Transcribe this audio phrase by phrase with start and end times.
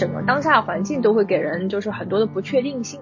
[0.00, 3.00] 整个当下环境都会给人就是很多的不确定性。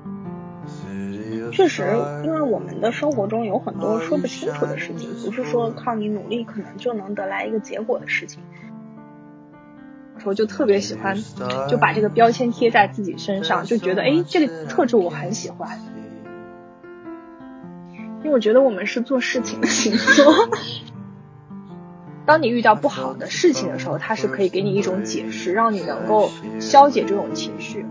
[1.52, 1.84] 确实，
[2.24, 8.42] 因为我们的生活中有很多说不清楚的事情，不是说靠你努力可能就能得来一个结果的事情。
[10.18, 11.16] 时候就特别喜欢，
[11.68, 15.78] 就把这个标签贴在自己身上，就觉得哎，这个特质我很喜欢。
[18.18, 20.48] 因为我觉得我们是做事情的星座。
[22.28, 26.30] 当你遇到不好的事情的时候，它是可以给你一种解释，让你能够
[26.60, 27.86] 消解这种情绪。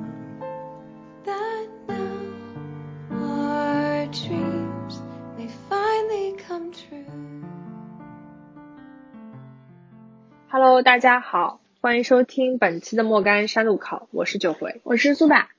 [10.51, 15.49] Hello，大家好，欢迎收听本期的莫干山路考，我是九回，我是苏打。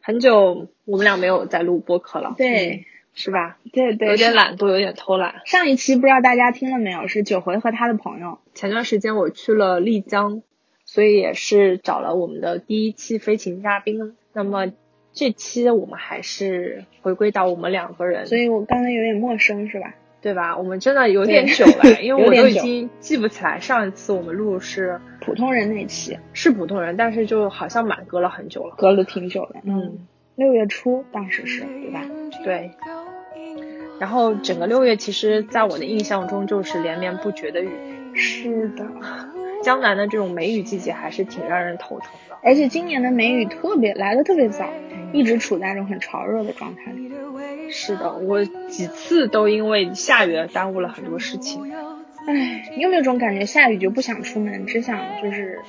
[0.00, 3.58] 很久我们俩没有在录播客了，对，是吧？
[3.72, 5.42] 对对，有点懒惰，有点偷懒。
[5.46, 7.06] 上一期不知道大家听了没有？
[7.08, 8.38] 是九回和他的朋友。
[8.54, 10.42] 前段时间我去了丽江，
[10.84, 14.16] 所以也是找了我们的第一期飞行嘉宾。
[14.32, 14.72] 那么
[15.12, 19.94] 这期我们还是回归到我们两个人，所以我刚才有点陌生，是吧？
[20.20, 20.56] 对吧？
[20.56, 29.60] 我们真的有点久了， 因为我都已经记不起来上一次我们录是普通人那期，是普通人，但是就好像满隔了很久了，隔了挺久了。
[29.64, 32.02] 嗯，六月初当时是对吧？
[32.44, 32.72] 对。
[34.00, 37.70] 然后整个六月，其实在我的印象中就是连绵不绝的雨。
[38.14, 38.86] 是的，
[39.62, 42.36] 江南的这种梅雨季节还是挺让人头疼的。
[42.42, 44.68] 而且今年的梅雨特别来的特别早，
[45.12, 47.12] 一直处在那种很潮热的状态里。
[47.70, 51.72] 是的，我几次都因为下雨耽误了很多事情。
[52.26, 55.60] 唉，你有没有种感觉，下雨就不想出门，只想就是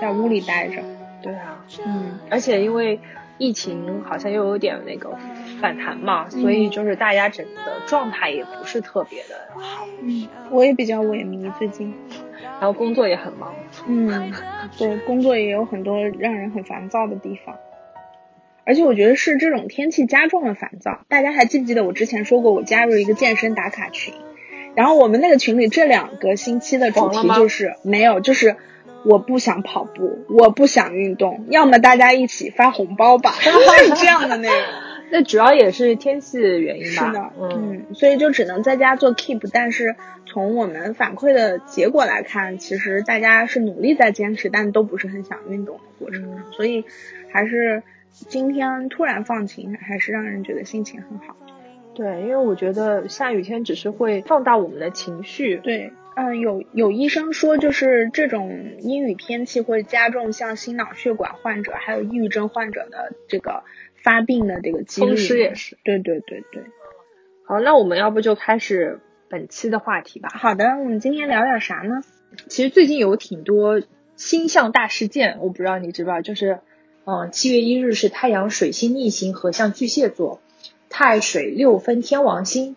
[0.00, 0.82] 在屋里待着？
[1.22, 2.98] 对啊，嗯，而且因为
[3.40, 5.16] 疫情好像又有点那个
[5.62, 9.86] 反弹嘛，所以就是大家整个状态也不是特别的好。
[10.02, 11.94] 嗯，我也比较萎靡最近，
[12.42, 13.54] 然后工作也很忙。
[13.88, 14.30] 嗯，
[14.78, 17.56] 对，工作也有很多让人很烦躁的地方。
[18.66, 21.00] 而且我觉得是这种天气加重了烦躁。
[21.08, 24.12] 大家还记不记得我之前说过，我加入一个健身打卡群，
[24.74, 28.56] 然后我们那个群里这两个星期的主题就是没有，就是
[29.04, 33.50] 我不想跑步，我不想运动，要么大家一起发红包吧， 是
[33.94, 34.58] 这样的内容。
[35.12, 37.06] 那主要也是天气原因吧。
[37.06, 39.48] 是的，嗯，所以就只能在家做 keep。
[39.52, 39.96] 但是
[40.26, 46.84] 从我们反馈的结果来看，其实大家是努力在坚持，但都不是很想运动的过程，所以
[47.32, 47.82] 还是。
[48.28, 51.36] 今天突然放晴，还是让人觉得心情很好。
[51.94, 55.56] 对，因为我觉得下雨天只是会放大我们的情绪。
[55.58, 63.62] 对，嗯，有有医生说，就是这种阴雨天气会加重像心脑血管患者还有抑郁症患者的这个
[64.02, 65.06] 发病的这个几率。
[65.08, 65.78] 风湿也是。
[65.84, 66.62] 对对对对。
[67.44, 70.28] 好，那我们要不就开始本期的话题吧。
[70.32, 72.02] 好的，我们今天聊点啥呢？
[72.48, 73.82] 其实最近有挺多
[74.16, 76.60] 星象大事件，我不知道你知不知道，就是。
[77.06, 80.40] 嗯，七月一日是太阳水星逆行合向巨蟹座，
[80.90, 82.76] 太水六分天王星。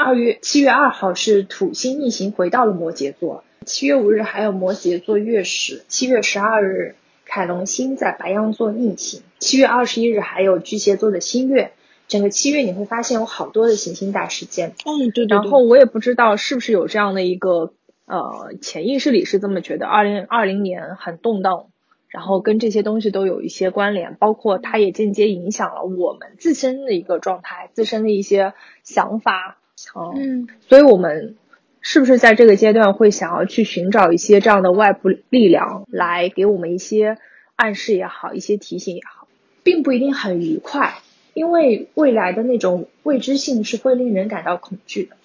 [0.00, 3.42] 二月七月二号是土星逆行回到了摩羯座。
[3.66, 5.82] 七月五日还有摩羯座月食。
[5.88, 6.94] 七月十二日
[7.24, 9.22] 凯龙星在白羊座逆行。
[9.40, 11.72] 七月二十一日还有巨蟹座的新月。
[12.06, 14.74] 整个七月你会发现有好多的行星大事件。
[14.86, 15.36] 嗯，对对。
[15.36, 17.72] 然后我也不知道是不是有这样的一个
[18.06, 21.66] 呃潜意识里是这么觉得，二零二零年很动荡。
[22.06, 28.54] 然后跟这些东西都有一些关联，包括它也间接影响了我们自身的一个状态，自身的一些
[28.84, 29.57] 想法。
[30.16, 31.36] 嗯，所以我们
[31.80, 37.18] 是不是在这个阶段会想要去寻找一些这样的外部力量，来给我们一些
[37.56, 39.28] 暗示也好，一些提醒也好，
[39.62, 40.98] 并不一定很愉快，
[41.34, 45.16] 因为未来的那种未知性是会令人感到恐惧的。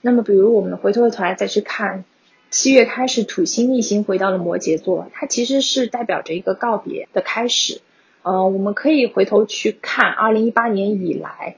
[0.00, 2.04] 那么，比如我们回头头来再去看。
[2.48, 7.80] 七月开始，土星逆行回到了摩羯座，它其实是代表着一个告别的开始。
[8.22, 11.56] 呃，我们可以回头去看二零一八年以来，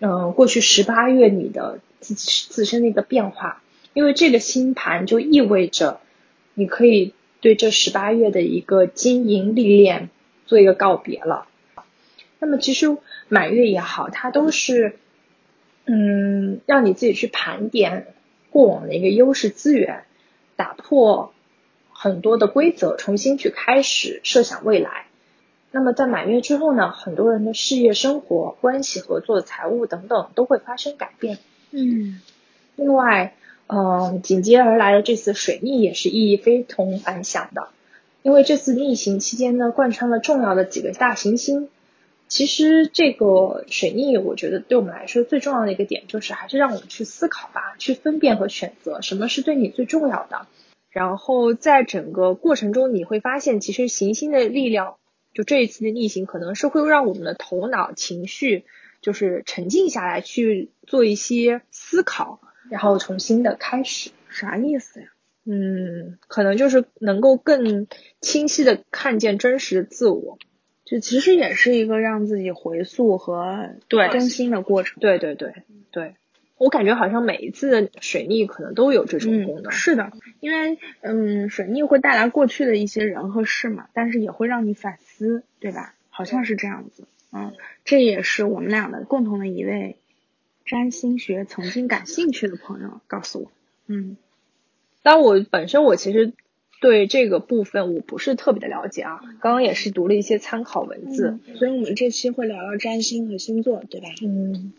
[0.00, 3.62] 嗯，过去十八月你的自自身的一个变化，
[3.92, 6.00] 因为这个星盘就意味着
[6.54, 10.08] 你可以对这十八月的一个经营历练
[10.46, 11.46] 做一个告别了。
[12.38, 12.96] 那么，其实
[13.28, 14.96] 满月也好，它都是
[15.84, 18.06] 嗯，让你自己去盘点
[18.50, 20.04] 过往的一个优势资源。
[20.56, 21.34] 打破
[21.90, 25.06] 很多的规则，重新去开始设想未来。
[25.72, 31.38] 那么在满月之后呢，很多人的事业、生活、关系、合作、财务等等都会发生改变。
[31.70, 32.20] 嗯。
[32.76, 33.34] 另外，
[33.66, 37.68] 嗯，紧接而来的这次水逆也是意义非同凡响的，
[38.22, 41.68] 因为这次逆行期间呢，贯穿了重要的几个大行星。
[42.26, 50.46] 其实这个水逆，我觉得对我们来说最重要的一个点，就是还是让我们去思考吧，去分辨和选择什么是对你最重要的。
[50.90, 54.94] 然后在整个过程中，你会发现，其实行星的力量，
[55.34, 58.64] 就这一次的逆行，可能是会让我们的头脑、情绪，
[59.00, 62.40] 就是沉静下来，去做一些思考，
[62.70, 64.10] 然后重新的开始。
[64.28, 65.08] 啥意思呀？
[65.44, 67.88] 嗯，可能就是能够更
[68.20, 70.38] 清晰的看见真实的自我，
[70.84, 75.00] 就其实也是一个让自己回溯和对更新的过程。
[75.00, 75.52] 对对对
[75.90, 76.14] 对，
[76.60, 79.72] 我感觉好像每一次的水逆可能都有这种功能。
[79.72, 85.94] 嗯，是的，因为嗯，水逆会带来过去的一些人和事嘛，但是也会让你反思，对吧？
[86.10, 87.04] 好像是这样子。
[87.32, 87.54] 嗯，
[87.86, 89.96] 这也是我们俩的共同的一位
[90.66, 93.50] 占星学曾经感兴趣的朋友告诉我。
[93.86, 94.18] 嗯。
[95.02, 96.34] 但我本身我其实
[96.82, 104.08] 对这个部分我不是特别的了解啊，刚刚也是读了一些参考文字，所以我们这期会聊聊占星和星座，对吧？
[104.22, 104.74] 嗯。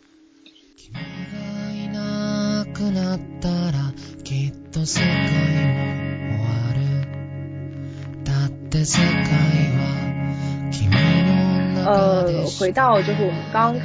[11.85, 13.75] 呃，回到就是我们刚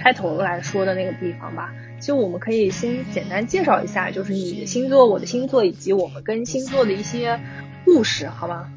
[0.00, 1.72] 开头来说的那个地方吧。
[2.00, 7.40] 就我们可以先简单介绍一下，就是你的星座、我的星座以及我们跟星座的一些
[7.84, 8.68] 故事，好吗？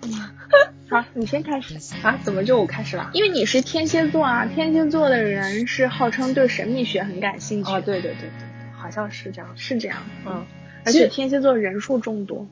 [0.90, 2.18] 好，你先开始啊？
[2.24, 3.10] 怎么就我开始了？
[3.14, 7.70] 因为你是天蝎座啊，天蝎座的人是号称对神秘学很感兴趣。
[7.70, 8.47] 啊，对对对对，
[8.88, 9.98] 好像是这样，是这样。
[10.26, 10.46] 嗯，
[10.86, 12.48] 而且天蝎座人数众多。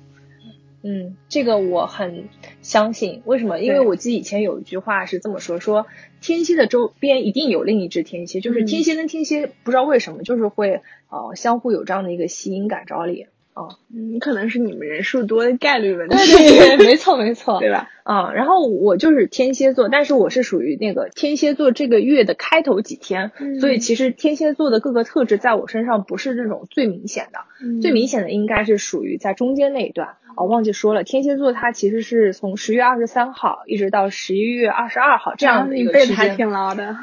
[0.84, 2.28] 嗯，这个我很
[2.62, 3.22] 相信。
[3.24, 3.60] 为什么？
[3.60, 5.88] 因为我记得以前有一句话是这么说：说
[6.20, 13.28] 天蝎的周边一定有另一只天蝎，就是天蝎跟天蝎不知道为什么就是会呃相互有这样的一个吸引感召力。
[13.56, 16.16] 哦，嗯，可能是你们人数多的概率问题。
[16.18, 17.90] 对对对，没错没错， 对吧？
[18.04, 23.32] 啊，然后我就是天蝎座，但是我是属于那个天蝎座这个月的开头几天，
[23.62, 27.40] 所以其实天蝎座的各个特质在我身上不是这种最明显的，
[27.82, 30.18] 最明显的应该是属于在中间那一段。
[30.36, 36.98] 哦，忘记说了，天蝎座它其实是从十月二十三号一直到十一月二十二号这样的一个时间，还挺牢的。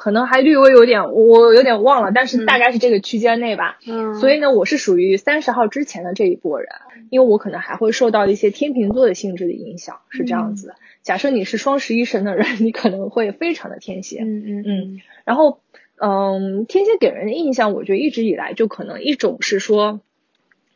[0.00, 3.80] 可能还略微有点，我有点忘了，但是大概是这个区间内吧。
[3.84, 4.14] 嗯。
[4.14, 6.68] 所以呢，我是属于三十号之前的这一波人，
[7.10, 10.76] 因为我可能还会受到一些天秤座的性质的影响，是这样子。
[11.02, 14.20] 假设你是双十一生的人，你可能会非常的天蝎。
[14.22, 15.00] 嗯嗯嗯。
[15.24, 15.58] 然后，
[15.96, 20.00] 嗯，天蝎给人的印象，我觉得一直以来就可能一种是说。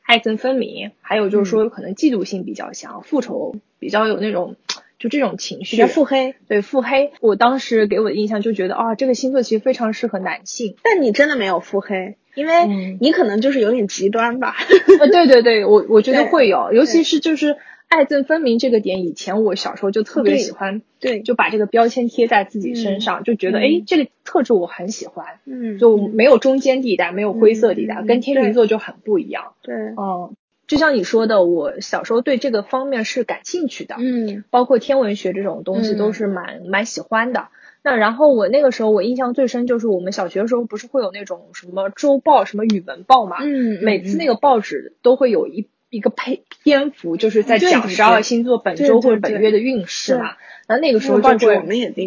[0.04, 4.56] 爱憎分明，还有就是说可能嫉妒心比较强，复仇比较有那种，
[5.02, 5.84] 就这种情绪。
[5.86, 7.10] 腹黑，对腹黑。
[7.20, 10.76] 我当时给我的印象就觉得啊，这个星座其实非常适合男性。
[10.84, 14.50] 但你真的没有腹黑，因为你可能就是有点极端吧。
[14.50, 17.56] 啊， 对对对，我我觉得会有，尤其是就是。
[17.88, 30.34] 爱憎分明这个点，以前我小时候就特别喜欢，对，就把这个标签贴在自己身上，就觉得哎，这个特质我很喜欢，嗯，就没有中间地带，没有灰色地带，跟天秤座就很不一样，对，嗯，
[30.72, 37.48] 就像你说的，我小时候对这个方面是感兴趣的，嗯，包括天文学这种东西都是蛮蛮喜欢的。
[37.84, 45.68] 那然后我那个时候我印象最深就是我们小学的时候不是会有那种什么周报，什么语文报嘛，嗯，每次那个报纸都会有一。
[45.92, 50.36] 一个配篇幅就是在讲十二星座本周或者本月的运势嘛，
[50.66, 51.56] 那那个时候就会，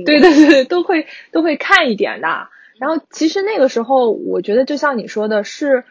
[0.05, 2.47] 对对对，都会都会看一点的。
[2.79, 5.83] 然后其实那个时候，我觉得就像你说的是，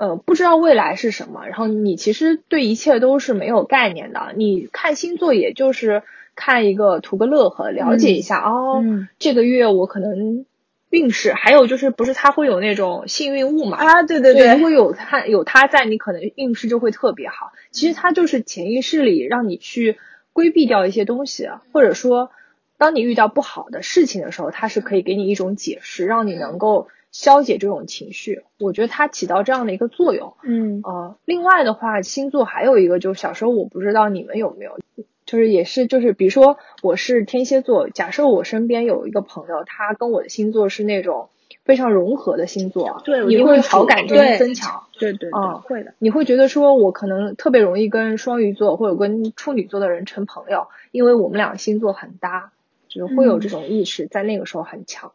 [0.00, 4.32] 呃，不知道未来是什么，然后你其实对一切都是没有概念的。
[4.34, 6.02] 你看星座也就是
[6.34, 8.82] 看一个图个乐呵，了解一下哦，
[9.18, 10.46] 这个月我可能。
[10.90, 13.76] 运势，还有就是不是它会有那种幸运物嘛？
[13.76, 17.52] 啊，对对对，如果有它有它在，你可能运势就会特别好。
[17.70, 19.98] 其实它就是潜意识里让你去
[20.32, 22.32] 规避掉一些东西，或者说，
[22.76, 28.42] 当你遇到不好的事情的时候，它是可以给你一种解释，让你能够消解这种情绪。
[28.58, 30.34] 我觉得它起到这样的一个作用。
[30.42, 34.78] 嗯，呃，另外的话，星座还有一个，就是小时候我不知道你们有没有。
[35.26, 41.28] 就是也是就是比如说我是天蝎座，假设我身边有一个朋友，他跟我的星座是那种
[41.64, 45.94] 非常融合的星座，对，你会好感度增强，对对，嗯，会的。
[46.00, 52.50] 你会觉得说我可能特别容易跟双鱼座或者跟处女座的人成朋友，因为我们俩星座很搭，
[52.88, 55.12] 就是会有这种意识在那个时候很强。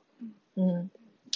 [0.56, 0.90] 嗯，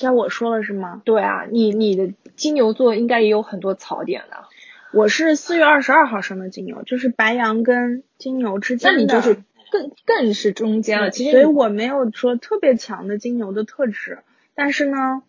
[0.07, 1.01] 该我说了是吗？
[1.05, 4.45] 对啊，你你的金牛座应该也有很多槽点的。
[4.91, 11.11] 我是四月二十二号生的金牛，就是白羊跟金牛之间的，那你就是更更是中间了。
[11.11, 14.19] 其实，所以我没有说特别强的金牛的特质，
[14.55, 15.21] 但是呢，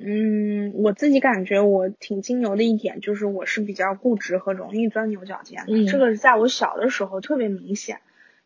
[0.00, 5.86] 嗯，我自己感觉我挺金牛的一点就是我是比较固执和容易钻牛角尖的。
[5.86, 8.00] 这个是在我小的时候特别明显，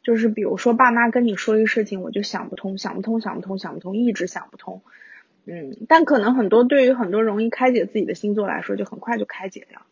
[0.04, 4.82] 就是比如说爸妈跟你说一个事情，我就想不通，想不通，想不通，想不通，一直想不通。
[5.46, 9.82] 嗯，但可能很多对于很多容易开解自己的星座来说，就很快就开解掉。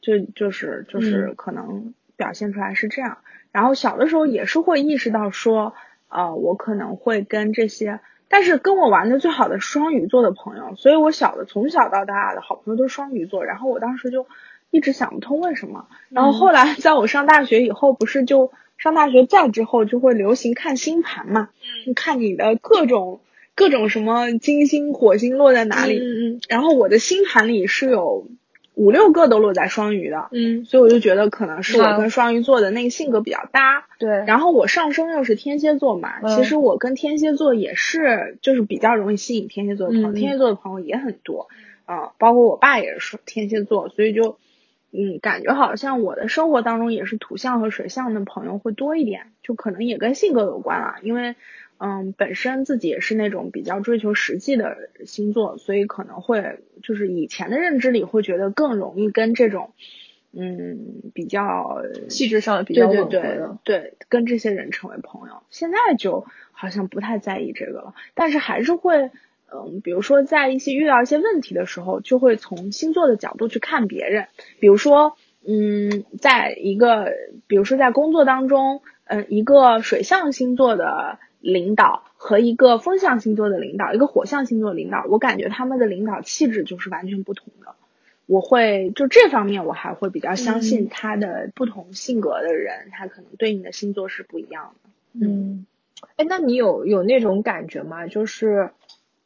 [0.00, 3.18] 就就是就是可能表现出来是这样。
[3.52, 5.74] 然后小的时候也是会意识到说，
[6.08, 13.44] 呃，我可能会跟这些，但是跟我玩的最好的双鱼座的朋友，所以我小的从小到大的好朋友都是双鱼座。
[13.44, 14.26] 然后我当时就
[14.70, 15.86] 一直想不通为什么。
[16.08, 21.50] 然后后来在我上大学以后，不是就上大学再之后就会流行看星盘嘛，
[21.86, 23.20] 嗯，看你的各种
[23.54, 25.98] 各种什么金星、火星落在哪里。
[25.98, 26.40] 嗯嗯。
[26.48, 28.26] 然后我的星盘里是有。
[28.76, 34.08] 五六个都落在双鱼的，嗯，所以我就觉得可能是我跟双鱼座的那个性格比较搭，对。
[34.26, 41.48] 然后我上升又是天蝎座嘛，其实我跟天蝎座也是，就是比较容易吸引天蝎座的朋友，天蝎座的朋友也很多，
[41.84, 44.38] 啊，包括我爸也是天蝎座，所以就，
[44.92, 51.34] 嗯，感觉好像我的生活当中也是土象和水象的朋友会多一点，就可能也跟性格有关啊，因为。
[51.82, 59.72] 嗯，本身自己也是那种比较追求实际的星座，所以可能会就是以前的认知里会觉得更容易跟这种，
[60.30, 65.42] 嗯，比较气质上的比较吻合的，对，跟这些人成为朋友。
[65.48, 69.10] 现在就好像不太在意这个了，但是还是会，
[69.50, 74.26] 嗯，比如说在一些遇到一些问题的时候，就会从星座的角度去看别人，
[74.58, 75.16] 比如说，
[75.48, 77.10] 嗯，在一个，
[77.46, 81.18] 比如说在工作当中，嗯，一个水象星座的。
[81.40, 87.74] 领导和一个风象星座的领导，一个火象星座领导，我感觉他们的领导气质就是完全不同的。
[88.26, 94.90] 我会就这方面，我还会比较相信他的不同性格的人，他可能对你的星座是不一样的。
[95.26, 95.66] 嗯，
[96.14, 98.06] 哎，那你有有那种感觉吗？
[98.06, 98.70] 就是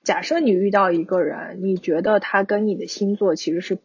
[0.05, 3.77] 假设你遇到一个人，你觉得他跟你的星座其实是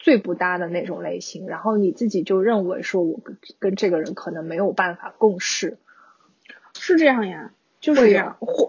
[0.00, 5.78] 最不搭的那种类型，然后你自己就认为说，我跟跟这个人可能没有办法共事，
[6.74, 7.52] 是这样呀？
[7.86, 8.16] 就是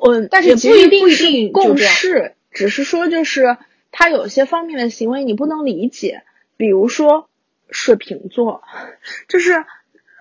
[0.06, 3.58] 嗯，但是不一定是共事，只是说就是
[3.92, 6.22] 他有些方面的行为你不能理解，
[6.56, 7.28] 比如说
[7.72, 8.62] 水瓶座，
[9.28, 9.66] 就是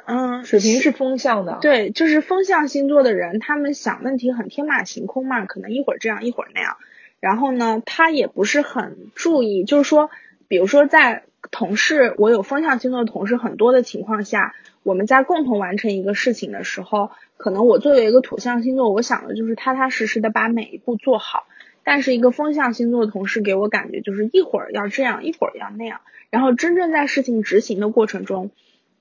[0.06, 6.78] 嗯，水瓶是风象的，对，就是风象星座的人，他们想问题很天马行空嘛，可能一会儿这样一会儿那样，
[7.20, 10.08] 然后呢，他也不是很注意，就是说，
[10.48, 17.10] 比如说在同事，我有风象星座的同事很多的情况下，我们在共同完成一个事情的时候。
[17.36, 21.46] 可能我作为一个土象星座，我想的就是踏踏实实的把每一步做好。
[21.84, 26.00] 但是一个风象星座的同事给我感觉就是一会儿要这样，一会儿要那样。
[26.30, 28.50] 然后真正在事情执行的过程中，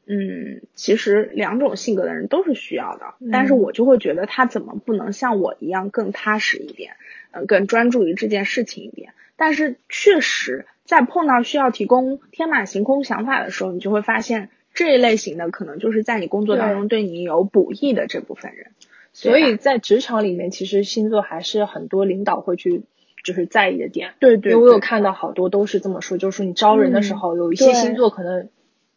[0.05, 3.15] 嗯，其实两种性格的人都是需要的。
[3.31, 6.97] 但是我就会觉得他怎么不能像我一样更踏实一点，
[7.31, 9.13] 嗯，更专注于这件事情一点。
[9.35, 14.49] 但是确实在碰到需要提供天马行空想法的时候，你就会发现。
[14.75, 18.67] 这一类型的可能就是在你工作当中对你有补益的这部分人，
[19.13, 22.83] 所以在职场里面，其实星座还是很多领导会去
[23.23, 24.13] 就是在意的点。
[24.19, 28.49] 对对，因为我有看到好多都是这么说，就是说你招人的时候，有一些星座可能。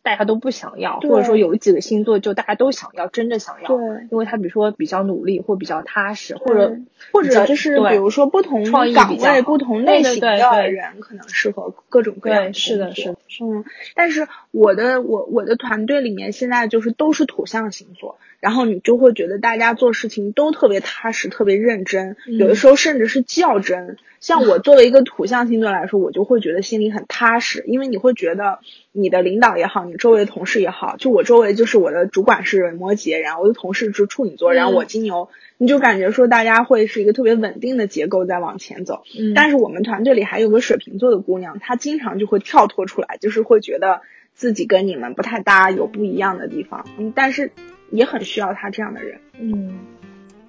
[0.08, 3.78] 大家都不想要，或者说有几个星座就大家都想要，真的想要，对，
[4.10, 6.78] 因为他比如说比较努力或比较踏实，或者
[7.12, 12.54] 或者就是比如说不同岗位、不同类型的人可能适合各种各样。
[12.54, 13.66] 是的，是的，嗯。
[13.94, 23.96] 但是我的我我的团队里面现在就是都是土象星座，然后你就会觉得大家做事情都特别踏实、特别认真，有的时候甚至是较真。
[24.20, 28.58] 像我作为一个土象星座来说，我就会觉得心里很踏实，因为你会觉得
[28.90, 39.02] 你的领导也好，你周围的同事也好，就我周围就是我的主管是摩羯，然后我的同事是处女座，然后我金牛，你就感觉说大家会是一个特别稳定的结构在往前走。
[39.18, 39.34] 嗯。
[39.34, 44.02] 但是我们团队里还有个水瓶座的姑娘，她经常就会跳脱出来，就是会觉得
[44.34, 46.84] 自己跟你们不太搭，有不一样的地方。
[46.98, 47.12] 嗯。
[47.14, 47.52] 但是
[47.90, 49.20] 也很需要他这样的人。
[49.38, 49.78] 嗯。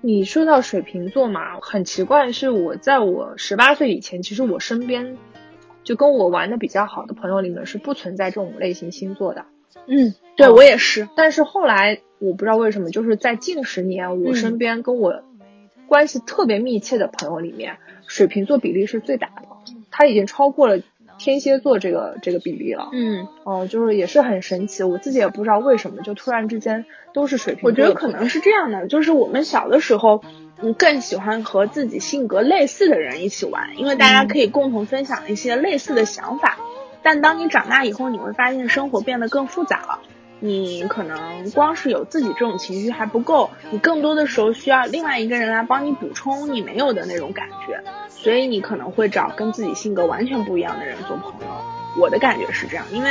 [0.01, 5.17] 你说到水瓶座嘛，很奇怪是我在我十八岁以前，其实我身边
[5.83, 9.45] 就跟我玩的比较好的朋友里面是不存在这种类型星座的。
[9.87, 11.09] 嗯，对我也是。
[11.17, 15.21] 但是后来我不知道为什么，就是在近十年，我身边跟我
[15.85, 17.75] 关系特别密切的朋友里面，
[18.07, 19.49] 水瓶座比例是最大的，
[19.91, 20.79] 他已经超过了。
[21.19, 27.61] 天蝎座这个这个比例了，嗯，哦，就是也是很神奇，我自己也不知道为什么，就突然之间都是水瓶。
[27.65, 30.23] 我觉得可能是这样的，就是我们小的时候，
[30.61, 36.57] 嗯，更喜欢和自己性格类似的人一起玩，因为大家可以共同分享一些类似的想法。
[37.03, 39.99] 但当你长大以后，你会发现生活变得更复杂了。
[40.39, 51.47] 你可能光是有自己这种情绪还不够，你更多的时候需要另外一个人来帮你补充你没有的那种感觉，所以你可能会找跟自己性格完全不一样的人做朋友。
[51.99, 53.09] 我的感觉是这样，因为。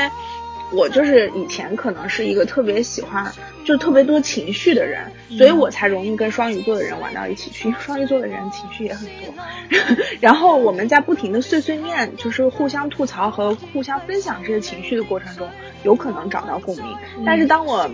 [0.71, 3.33] 我就是以前可能是一个特别喜欢
[3.65, 7.69] 就特别多情绪的人，所以我才容易跟双鱼座的人玩到一起去。
[7.69, 9.33] 因为双鱼座的人情绪也很多，
[10.21, 15.49] 然后我们在不停的碎碎念，就是互相吐槽和互相分享这些情绪的过程中，
[15.83, 16.85] 有可能找到共鸣。
[17.25, 17.91] 但是当我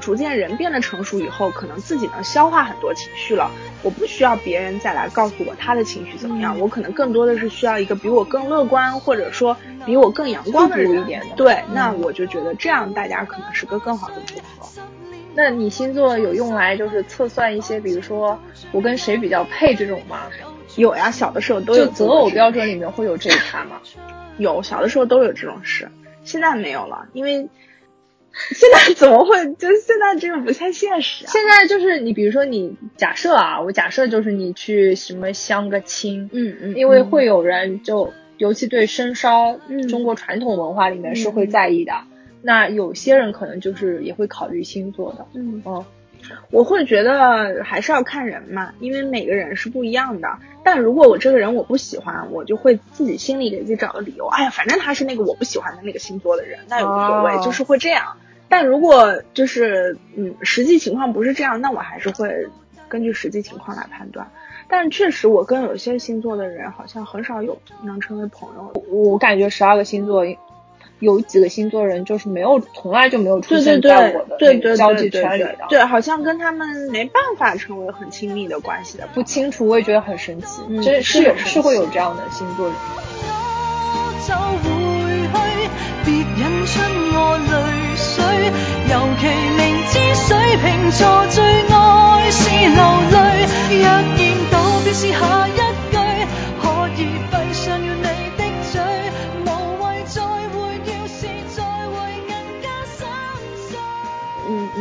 [0.00, 3.50] 逐渐人变得成熟以后，可能自己能消化很多情绪了，
[3.82, 11.36] 我不需要别人再来告诉我他的情绪怎么样，我可能更多的是需要一个比我更乐观，或者说比我更阳光的人一点的。
[11.36, 14.68] 对，那我就觉得这样大家可能是个更好的组合。
[15.34, 18.38] 那你星座有用来就是测算一些，比如说
[18.72, 20.22] 我跟谁比较配这种吗？
[20.76, 21.86] 有呀，小的时候都有。
[21.86, 23.80] 择偶标准里面会有这一趴吗？
[24.36, 25.90] 有，小的时候都有这种事，
[26.28, 27.48] 现在没有了，因为
[28.50, 29.54] 现在怎么会？
[29.54, 31.24] 就现在这个不太现实。
[31.26, 39.58] 现在就是你，比如说你假设啊，我假设就是你去什么相个亲，嗯嗯，因为会有人就尤其对生肖，
[39.88, 41.94] 中国传统文化里面是会在意的。
[42.42, 45.86] 那有些人可能就是也会考虑星座的，嗯哦，
[46.50, 50.28] 我会觉得还是要看人嘛，因为每个人是不一样的。
[50.64, 58.16] 但如果我这个人我不喜欢，我就会自己心里给自己找个理由，哎呀，反正他是那个我不喜欢的那个星座的人，那也无所谓，就是会这样。
[58.48, 62.46] 但如果就是嗯，实际情况不是这样，那我还是会
[62.88, 64.30] 根据实际情况来判断。
[64.68, 68.82] 但确实，我跟有些星座的人好像很少有能成为朋友。
[68.90, 70.24] 我感觉十二个星座。
[71.00, 82.74] 有几个星座人就是没有，从来就没有出现在我的交际圈里的，对，好像跟他们没办法成为很亲密的关系的，不清楚，我也觉得很神奇，真是有是会有这样的星座人。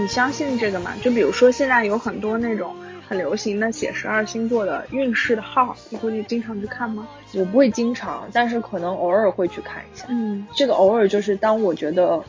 [0.06, 0.94] 相信这个吗？
[1.02, 2.76] 就比如说现在有很多那种
[3.08, 7.08] 很流行的写十二星座的运势的号，你会经常去看吗？
[7.34, 10.06] 我不会经常，但是可能偶尔会去看一下。
[10.10, 12.22] 嗯，这个偶尔就是当我觉得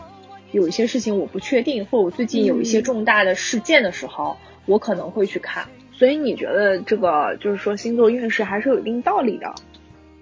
[0.52, 5.66] 有一些事情我不确定，或我最近有一些重大的事件的时候，我可能会去看。
[5.92, 9.52] 所以你觉得这个就是说星座运势还是有一定道理的？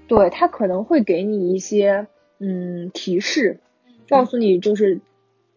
[0.09, 2.07] 对，它可能会给你一些
[2.39, 3.61] 嗯提示，
[4.09, 5.01] 告诉你就是。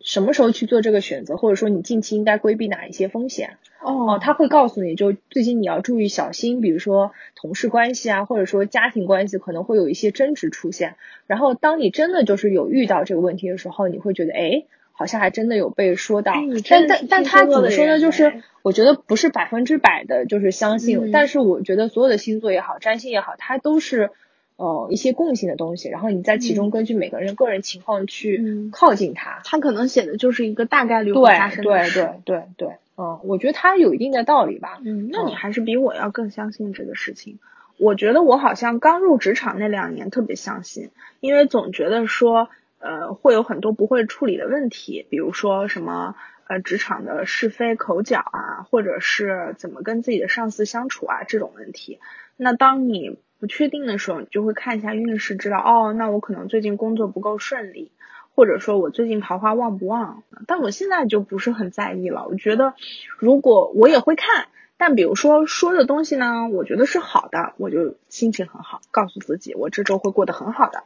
[0.01, 3.57] 什么时候去做这个选择，或者说你近期应该规避哪一些风险？
[3.81, 10.95] 哦，他会告诉你就最近你要注意小心，比如说同事关系啊，或者说家庭关系可能会有一些争执出现。
[11.27, 16.33] 然后当你真的就是有遇到这个问题的时候，你会觉得哎，好像还真的有被说到。
[16.69, 17.99] 但但但他怎么说呢？
[17.99, 24.12] 就是我觉得不是百分之百的就是相信，但是我觉得所有的星座也好，占星也好，它都是。
[24.60, 29.39] 呃，一些共性的东西，然后你在其中根据每个人个人情况去靠近它。
[29.45, 32.02] 它可能写的就是一个大概率会发生的事。
[32.26, 34.82] 对对对对，嗯，我觉得它有一定的道理吧。
[34.84, 37.39] 嗯，那你还是比我要更相信这个事情。
[37.78, 40.89] 我觉得我好像刚入职场那两年特别相信，
[41.22, 46.15] 因为总觉得说，呃，会有很多不会处理的问题，比如说什么
[46.50, 52.00] 呃职场的是非口角啊，或者是怎么跟自己的上司相处啊这种问题。
[52.36, 57.91] 那当你不确定的时候，你就会看一下运势，知道哦，那我可能最近工作不够顺利，
[58.36, 60.23] 或者说我最近桃花旺不旺。
[60.45, 62.73] 但我现在就不是很在意了，我觉得
[63.17, 64.47] 如果我也会看。
[64.79, 70.83] 但比如说说的东西呢，我觉得是好的，我就心情很好，告诉自己我这周会过得很好的。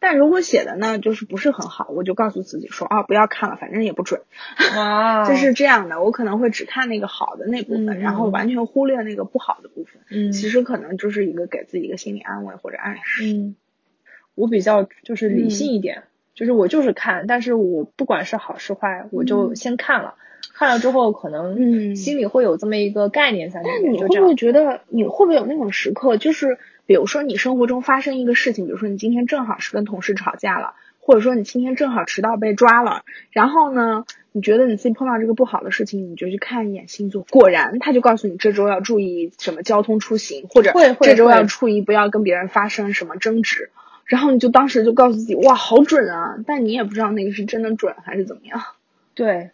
[0.00, 4.22] 但如果写的呢，就是不是很好，我就告诉自己说啊，不要看了，反正也不准。
[4.74, 10.00] 哇， 就是这样的，我可能会只看那个好的那部分，然后完全忽略那个不好的部分。
[10.08, 13.24] 嗯，其实可能就是一个给自己一个心理安慰或者暗示。
[13.26, 13.56] 嗯，
[14.34, 16.04] 我比较就是理性一点，
[16.34, 20.14] 就是我就是看，但是我不管是好是坏，我就先看了。
[20.54, 23.92] 看了之后，可能心里会有这么一个概念在里面。
[23.92, 43.70] 你会不会觉得，你会不会有那种时刻，就是比如说你生活中发生一个事情，比如说你今天正好是跟同事吵架了，或者说你今天正好迟到被抓了，然后呢，你觉得你自己碰到这个不好的事情，你就去看一眼星座，果然他就告诉你这周要注意什么交通出行，或者这周要注意不要跟别人发生什么争执，
[44.04, 46.36] 然后你就当时就告诉自己，哇，好准啊！
[46.46, 48.62] 但你也不知道那个是真的准还是怎么样。
[49.14, 49.50] 对。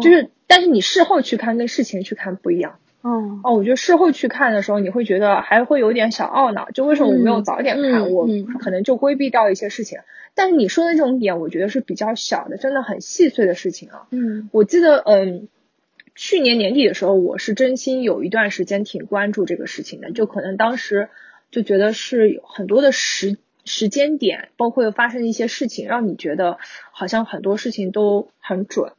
[0.00, 2.78] 就是，但是你事后去看跟事前去看不一样。
[3.02, 8.28] 哦哦，我觉得事后去看的时候，你会觉得还会有点小懊恼，就为什么我没有早点看，我
[8.60, 9.98] 可能就规避掉一些事情。
[10.34, 14.06] 但是你说的这种点，我觉得是比较小的，真的很细碎的事情啊。
[14.10, 15.48] 嗯，我记得，嗯，
[16.14, 21.08] 去年年底的时候，我是真心有一段时间挺关注这个事情的，就可能当时
[21.50, 26.58] 就觉得是有很多的时时间点，包括发生一些事情，让你觉得
[26.92, 28.92] 好像很多事情都很准。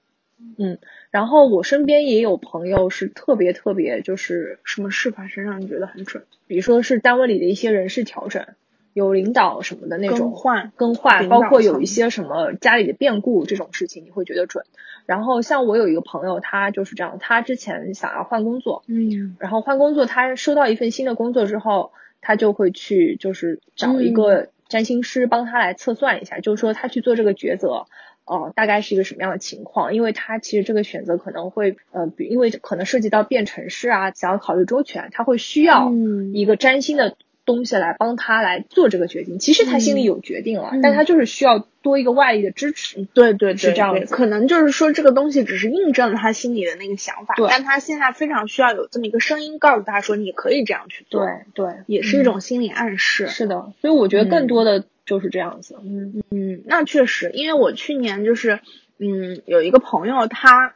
[0.58, 0.78] 嗯，
[1.12, 6.24] 然后我身边也有朋友是特别特别，就是什么事发生让你觉得很准？
[6.48, 8.46] 比如说是单位里的一些人事调整，
[8.94, 14.66] 有领导什么的那种更换更换，包括有一些什么家里的变故这种事情，你会觉得准。
[15.06, 27.88] 然后像我有一个朋友，他就是这样，他之前想要换工作，嗯然后换工作，他收到一份新的工作之后，他就会去就是找一个占星师帮他来测算一下，就是说他去做这个抉择。
[28.26, 29.94] 呃，大概是一个什么样的情况？
[29.94, 39.40] 因为他其实这个选择可能会，呃，比因为可能涉及到变城市啊，想要考虑周全，他会需要嗯一个占星的东西来帮他来做这个决定。
[39.40, 43.08] 其实他心里有决定了，嗯但他就是需要多一个外力的支持。
[43.14, 53.28] 对对对，对是这样子可能就是说这个东西只是印证了他心里的那个想法，但他现在非常需要有这么一个声音告诉他说你可以这样去做，对，也是一种心理暗示。
[53.28, 55.76] 是的，所以我觉得更嗯多的就是这样子。
[55.84, 58.60] 嗯嗯，那确实，因为我去年就是，
[59.00, 60.76] 嗯，有一个朋友他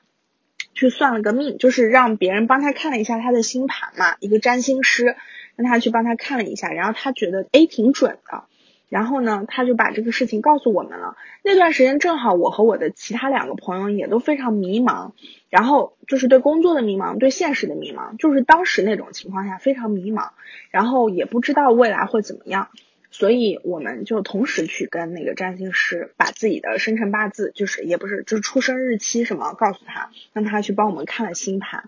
[0.73, 5.15] 去算了个命，就是让别人帮他看了一下他的星盘嘛，一个占星师
[5.58, 8.43] 让他去帮他看了一下，然后他觉得诶挺准的，
[8.88, 11.17] 然后呢他就把这个事情告诉我们了。
[11.43, 15.12] 那段时间正好我和我的其他两个朋友也都非常迷茫，
[15.50, 20.30] 然后就是对工作的迷茫，对现实的迷茫，就是当时那种情况下非常迷茫，
[20.72, 22.70] 然后也不知道未来会怎么样。
[23.17, 31.86] 所以我们就同时去跟那个占星师把自己的生辰八字，就是也不是就是出生日期什么告诉他，让他去帮我们看了星盘，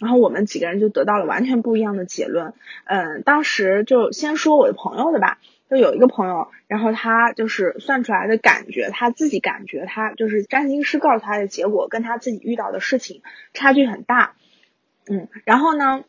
[0.00, 2.52] 然后我们几个人就得到了完全不一样的结论。
[2.86, 5.38] 嗯，当时就先说我的朋友的吧，
[5.70, 14.34] 就有一个朋友，然后他就是算出来的感觉，他自己感觉他就是占星师告诉他的结果跟他自己遇到的事情差距很大。
[15.08, 16.04] 嗯，然后呢，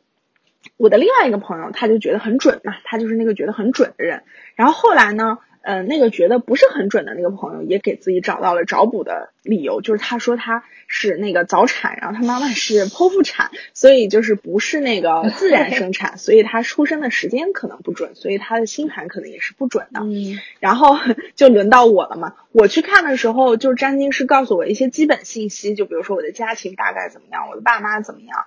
[0.78, 4.24] 我的另外一个朋友他就觉得很准嘛，他就是那个觉得很准的人。
[4.56, 20.02] 然后后来呢，呃，那个觉得不是很准的那个朋友也给自己找到了找补的理由，就是他说他是那个早产，然后他妈妈是剖腹产，所以就是不是那个自然生产， 所以他出生的时间可能不准，所以他的星盘可能也是不准的。
[20.02, 20.98] 嗯然后
[21.36, 22.36] 就轮到我了嘛。
[22.52, 28.46] 我去看的时候，就是占星师告诉我一些基本信息，就比如说我的家庭大概怎么样，我的爸妈怎么样，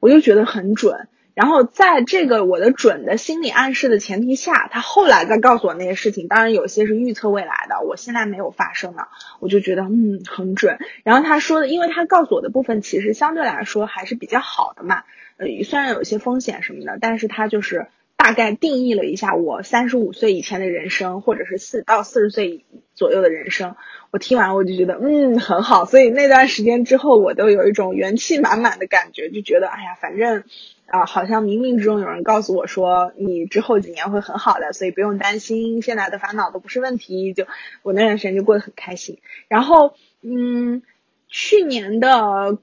[0.00, 1.08] 我就觉得很准。
[1.34, 9.08] 然后在这个我的准的心理暗示的前提下，他后来再告诉我那些事情，当然有些是预测未来的，我现在没有发生的，
[9.40, 10.78] 我就觉得嗯很准。
[11.02, 15.02] 然后他说的，因为他告诉我的部分其实相对来说还是比较好的嘛，
[15.36, 23.74] 呃虽然有一些风险什么的，但是他就是大概定义了一下我三十五岁以前的人生，或者是四到四十岁左右的人生。
[24.12, 30.44] 我听完我就觉得嗯很好，所以那段时间之后，我都有一种元气满满的感觉，就觉得哎呀，反正
[30.86, 37.32] 啊、好像冥冥之中有人告诉我说你之后几年会很好的，所以不用担心，现在的烦恼都不是问题。
[37.32, 37.46] 就
[37.82, 39.18] 我那段时间就过得很开心。
[39.48, 40.82] 然后嗯，
[41.28, 42.58] 去年的呃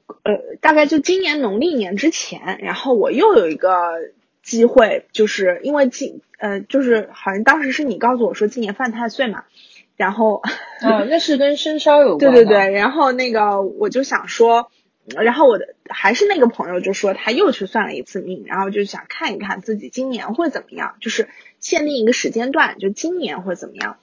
[0.61, 3.71] 大概就今年农历年之前，然后我又有一个
[4.43, 9.43] 机会，就是因为今呃就是好像当时是你告诉我说今年犯太岁嘛，
[9.97, 10.41] 然后
[10.81, 12.31] 啊，那是跟 生肖有关。
[12.33, 14.71] 对对对，然后那个我就想说，
[15.15, 21.27] 然后我的还是那个朋友就说他又去算了一次命，然后就想看一看自己今年会怎么样，就是
[21.59, 23.97] 限定一个时间段，就今年会怎么样。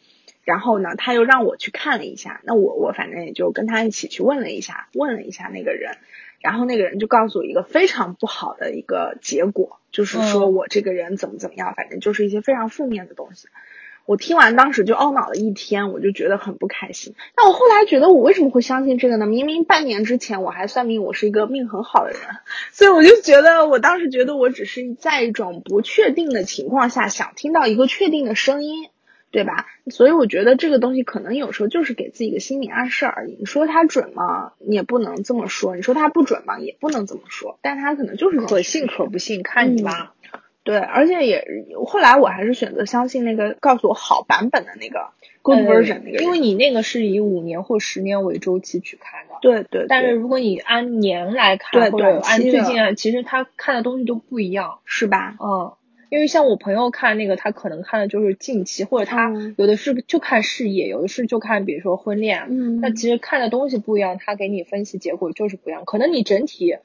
[0.45, 5.97] 然后呢，他又让我去看了一下，那我我反正也就跟他一起去问了一下，问了一下那个人，
[6.41, 13.49] 然后那个人就告诉我一个非常不好的一个结果，就是说嗯我这个人怎么怎么样，反正就是一些非常负面的东西。
[14.09, 17.15] 我听完当时就懊恼了一天，我就觉得很不开心。
[17.35, 19.27] 但我后来觉得，我为什么会相信这个呢？
[19.27, 22.21] 明明半年之前我还算命我是一个命很好的人，
[22.73, 28.89] 所以我就觉得，我当时觉得我只是在一种不确定的情况下，想听到一个确定的声音，
[29.31, 29.67] 对吧？
[29.91, 33.37] 所以我觉得这个东西可能有时候就是给自己一个心理暗示而已。
[33.39, 34.53] 你说它准吗？
[34.59, 36.59] 你也不能这么说；你说它不准吗？
[36.59, 37.59] 也不能这么说。
[37.61, 40.15] 但它可能就是可信可不信，看你吧。
[40.69, 41.43] 对，而且也
[41.87, 45.09] 后来我还是选择相信那个告诉我好版本的那个
[45.41, 49.37] good version 那个因为你那个是以五年或十年为周期去看的。
[49.41, 54.81] 对对，但是如果你按年来看，对或者按最近啊，其实他看的东西都不一样。
[54.85, 55.37] 是吧？
[55.41, 55.73] 嗯，
[56.11, 62.47] 因为像我朋友看那个，他可能看的就是近期，或者他嗯有的是就看事业，有的是就看比如说婚恋。
[62.51, 65.87] 嗯那其实看的东西不一样，他给你分析结果就是不一样。
[65.87, 66.77] 可能你整体，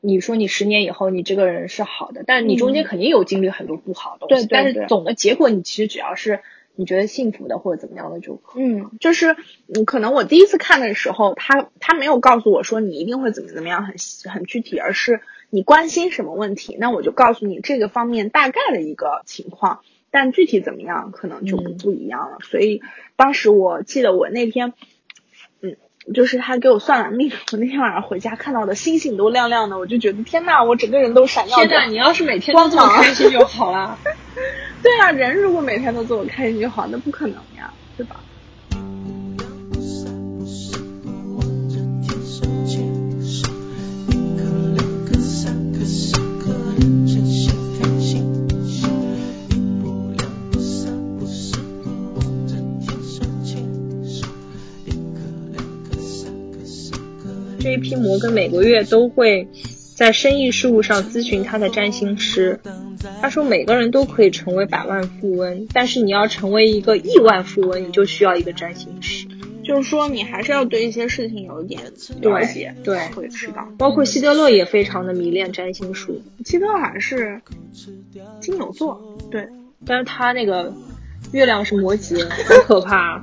[0.00, 4.44] 你说你十年以后你这个人是好的，但你中间肯定有经历很多不好的东西。
[4.44, 6.40] 嗯对对但是总的结果，你其实只要是
[6.74, 8.64] 你觉得幸福的或者怎么样的就可以。
[8.64, 9.36] 嗯，就是
[9.74, 13.96] 嗯，可能我第一次看的时候，他他没有告诉我说你一定会怎么怎么样很
[14.32, 22.38] 很具体，而是你关心什么问题，那我就告诉你这个方面大概的一个情况，但具体怎么样可能就不嗯不一样了。
[22.42, 22.80] 所以
[23.16, 24.72] 当时我记得我那天，嗯，
[26.12, 33.98] 就是他给我算完命，我那天晚上回家看到的星星都亮亮的，我就觉得天呐，我整个人都闪耀着天呐，你要是每天都这么开心就 好了。
[34.82, 38.16] 对啊，人如果每天都这么开心就好，那不可能呀，对吧？
[57.60, 59.46] 这一批摩根每个月都会
[59.94, 62.58] 在生意事务上咨询他的占星师。
[63.20, 69.26] 他说每个人都可以成为百万富翁，但是你要成为一个亿万富翁，你就需要一个占星师。
[69.62, 71.80] 就是说，你还是要对一些事情有一点
[72.20, 73.68] 了解，对，会知道。
[73.78, 76.20] 包括希特勒也非常的迷恋占星术。
[76.44, 77.40] 希特勒好像是
[78.40, 79.46] 金牛座，对，
[79.86, 80.74] 但是他那个
[81.32, 83.22] 月亮是摩羯，很可怕。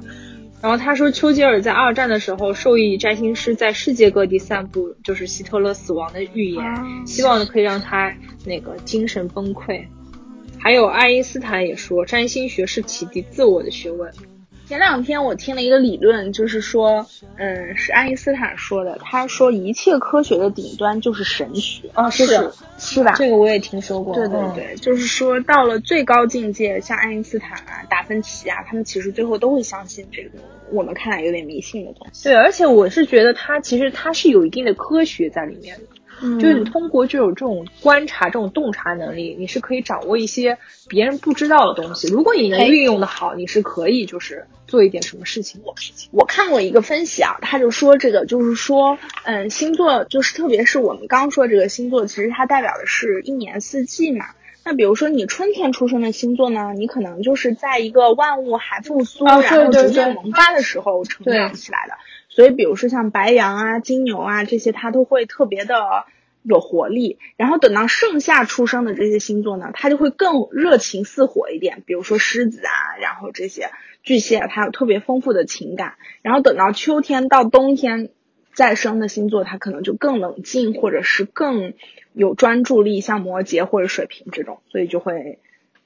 [0.59, 6.63] 然后他说，丘吉尔在二战的时候授意占星师在世界各地散布，就是希特勒死亡的预言，
[7.05, 8.11] 希望可以让他
[8.43, 9.85] 那个精神崩溃。
[10.57, 14.11] 还有爱因斯坦也说，占星学是启迪自我的学问。
[14.67, 18.99] 前两天我听了一个理论，就是说，嗯，是爱因斯坦说的。
[19.01, 22.25] 他说，一切科学的顶端就是神学啊，是
[22.77, 23.13] 是吧？
[23.13, 24.13] 这个我也听说过。
[24.13, 30.31] 对对对，就是说到了最高境界，像爱因斯坦啊、达芬奇啊，他们其实最后都会相信这个
[30.69, 32.25] 我们看来有点迷信的东西。
[32.25, 35.83] 对，而且我是觉得他其实他是有一定的科学在里面的。
[36.21, 42.07] 就是你通过就有这种观察、这种洞察能力，你是可以掌握一些别人不知道的东西。
[42.07, 45.61] 如果你能运用的好，你是可以就是做一点什么事情。
[45.63, 45.75] 我
[46.11, 54.25] 我看过一个分析啊，他就说这个就是说，嗯，星座就是特别是我们刚说这个星座，其实它代表的是一年四季嘛。
[54.63, 61.93] 那比如说你春天出生的星座呢，你可能就是在一个万物还复苏，然后逐渐萌发的时候成长起来的。
[62.37, 66.05] 所以，比如说像白羊啊、金牛啊这些，它都会特别的
[66.43, 67.17] 有活力。
[67.35, 71.81] 然后等到盛夏出生的这些星座呢，它就会更热情似火一点。
[71.87, 73.71] 比如说狮子啊，然后这些
[74.03, 75.95] 巨蟹，它有特别丰富的情感。
[76.21, 78.11] 然后等到秋天到冬天
[78.53, 81.73] 再生的星座，它可能就更冷静，或者是更
[82.13, 84.59] 有专注力，像摩羯或者水瓶这种。
[84.69, 85.39] 所以就会，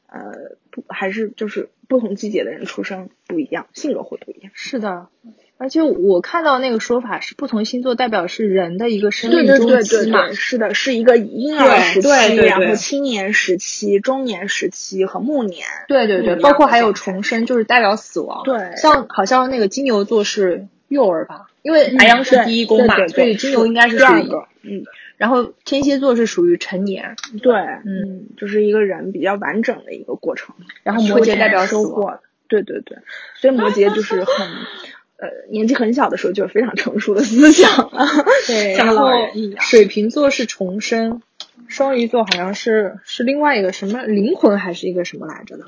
[0.08, 4.52] 呃，不还是就是不同季节的人出生不一样，性格会不一样。
[4.54, 5.08] 是的。
[5.62, 15.68] 而且我看到那个说法是，不同星座代表是人的一个生命周期嘛，是的，是一个婴儿时期，然后青年时期、中年时期和暮年。
[15.88, 18.42] 对对对，包括还有重生，就是代表死亡。
[18.44, 24.46] 对，像好像那个金牛座是幼儿吧，因为白羊是第一宫嘛，所以金牛应该是第二个。
[24.64, 24.84] 嗯，
[25.18, 27.16] 然后天蝎座是属于成年。
[27.44, 30.56] 对，嗯，就是一个人比较完整的一个过程。
[30.82, 32.20] 然后摩羯代表收获。
[32.48, 32.98] 对对对，
[33.36, 34.48] 所以摩 羯就是很。
[35.22, 38.08] 呃，年纪很小的时候就有非常成熟的思想了，
[38.48, 39.64] 对， 像老人一样。
[39.64, 41.22] 水瓶座是重生，
[41.68, 45.66] 双鱼座好像是是另外一个什么灵魂还是一个什么来着的？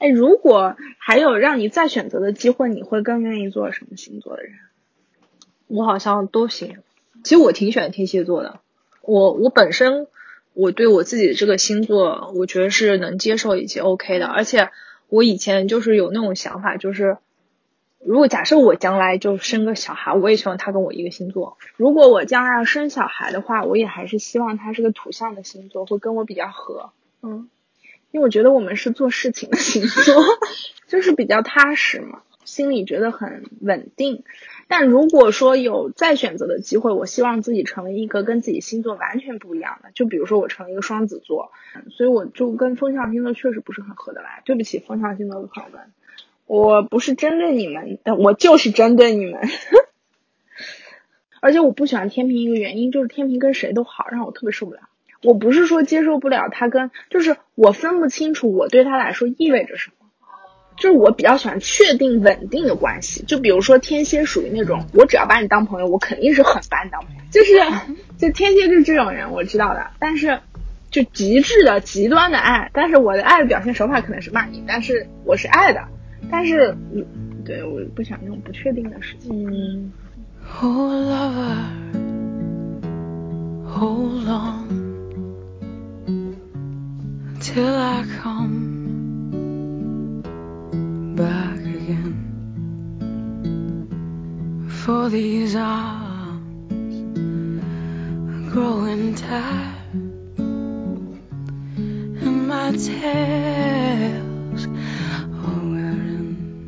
[0.00, 4.52] 哎，如果还有让你再选择的机会，你会更愿意做什么星座的人？
[5.66, 6.76] 我好像都行。
[7.24, 8.60] 其实我挺喜欢天蝎座的。
[9.00, 10.08] 我我本身
[10.52, 14.26] 我对我自己的这个星座，我觉得是能接受以及 OK 的。
[14.26, 14.68] 而且
[15.08, 17.16] 我以前就是有那种想法，就是。
[18.04, 21.58] 如果假设我将来就生个小孩，我也希望他跟我一个星座。
[21.76, 26.92] 如果我将来要生小孩的话，我也还是希望他是个土象的星座，会跟我比较合。
[27.22, 27.50] 嗯，
[28.10, 30.14] 因为我觉得我们是做事情的星座，
[30.88, 34.24] 就是比较踏实嘛，心里觉得很稳定。
[34.66, 39.90] 但如果说有再选择的机会，我希望自己成为一个跟自己星座完全不一样的。
[39.94, 41.52] 就比如说我成了一个双子座，
[41.90, 44.42] 所以我就跟风象星座确实不是很合得来。
[44.46, 45.92] 对不起，风象星座的朋友们。
[46.50, 49.38] 我不是针对你们，但我就是针对你们。
[51.40, 54.80] 而且我不喜欢天平一个原因就是天平跟谁都好，让我特别受不了。
[55.22, 60.08] 我不是说接受不了他跟，就是我分不清楚我对他来说意味着什么。
[60.76, 63.22] 就是我比较喜欢确定稳定的关系。
[63.22, 67.20] 就比如说天蝎属于那种，我只要把你当朋友，我肯定是很把你当朋友。
[67.30, 67.60] 就是，
[68.18, 69.92] 就天蝎就是这种人，我知道的。
[70.00, 70.40] 但是，
[70.90, 75.86] 就极致的极端的爱，但是我的爱的表现手法可能是骂你，但是我是爱的。
[76.28, 77.04] 但是，嗯
[77.44, 79.30] 对，我不想用不确定的事情。
[79.48, 79.92] 嗯
[80.62, 81.68] Oh lover,
[83.64, 84.66] hold on
[87.38, 88.70] till I come
[91.14, 92.14] back again.
[94.68, 96.40] For these arms
[98.52, 99.76] growing tired,
[102.20, 104.29] and my tail.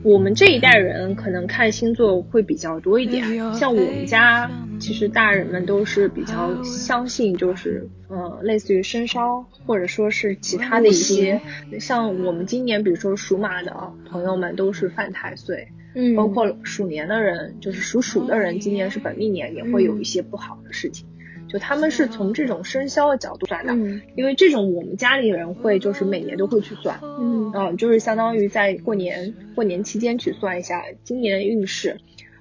[0.05, 11.41] 我们这一代人可能看星座会比较多一点，像我们家其实大人们都是比较相信，就是呃类似于生肖或者说是其他的一些，
[11.79, 21.07] 像我们今年比如说属马的朋友们都是犯太岁，嗯，包括鼠年的人，就是属鼠的人，今年是本命年，也会有一些不好的事情。
[21.53, 24.01] 就他们是从这种生肖的角度算的，嗯。
[24.17, 27.53] 因为这种我们家里人会就是每年都会去算，嗯。
[27.55, 31.99] 嗯，就是相当于在过年过年期间去算一下今年的运势，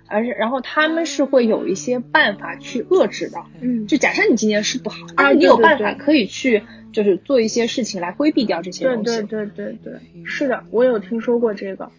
[0.08, 3.86] 而且然后他们是会有一些办法去遏制的，嗯。
[3.88, 9.04] 就假设你今年是不好，啊你有对对对办法可以去就是做一些事情来规避掉这些东西。
[9.04, 9.94] 对对对对，
[10.24, 11.92] 是的，我有听说过这个。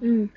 [0.00, 0.28] 嗯，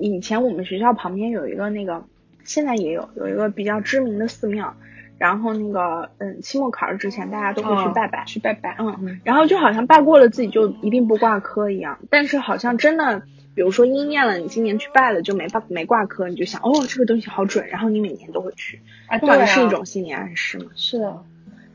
[0.00, 2.04] 以前我们学校旁边有一个那个，
[2.44, 4.76] 现在也有有一个比较知名的寺庙，
[5.18, 13.22] 然后那个嗯，期末考试之前大家都会去哦拜拜，去拜拜，嗯，然后就好像拜过了自己就一定不挂科一样，但是好像真的，
[13.54, 20.66] 比如说应验了，你今年去拜了就没挂没挂科，你就想哦这个东西好准，然后你每年都会去，啊，不管对啊是一种心理暗示嘛。
[20.74, 21.22] 是的，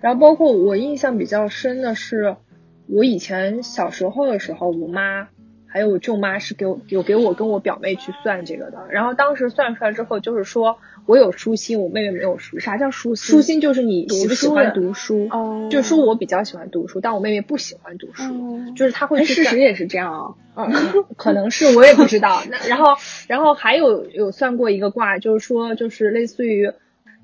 [0.01, 2.35] 然后包括我印象比较深的是，
[2.87, 5.29] 我以前小时候的时候，我妈
[5.65, 8.87] 还有我舅妈是给我有给我跟我表妹去算这个的。
[8.91, 10.77] 然后当时算出来之后，就是说
[11.11, 12.61] 我有舒心，我妹妹没有舒心。
[12.61, 13.35] 啥叫舒心？
[13.35, 20.35] 舒心就是你喜不喜欢读书，哦，就是说我比较喜欢读书，但我妹妹不喜欢读书，哦就是她会事实也是这样啊。
[20.55, 20.71] 嗯，
[21.17, 22.41] 可能是我也不知道。
[22.49, 22.95] 那然后，
[23.27, 26.71] 然后还有有算过一个卦，就是说，就是类似于，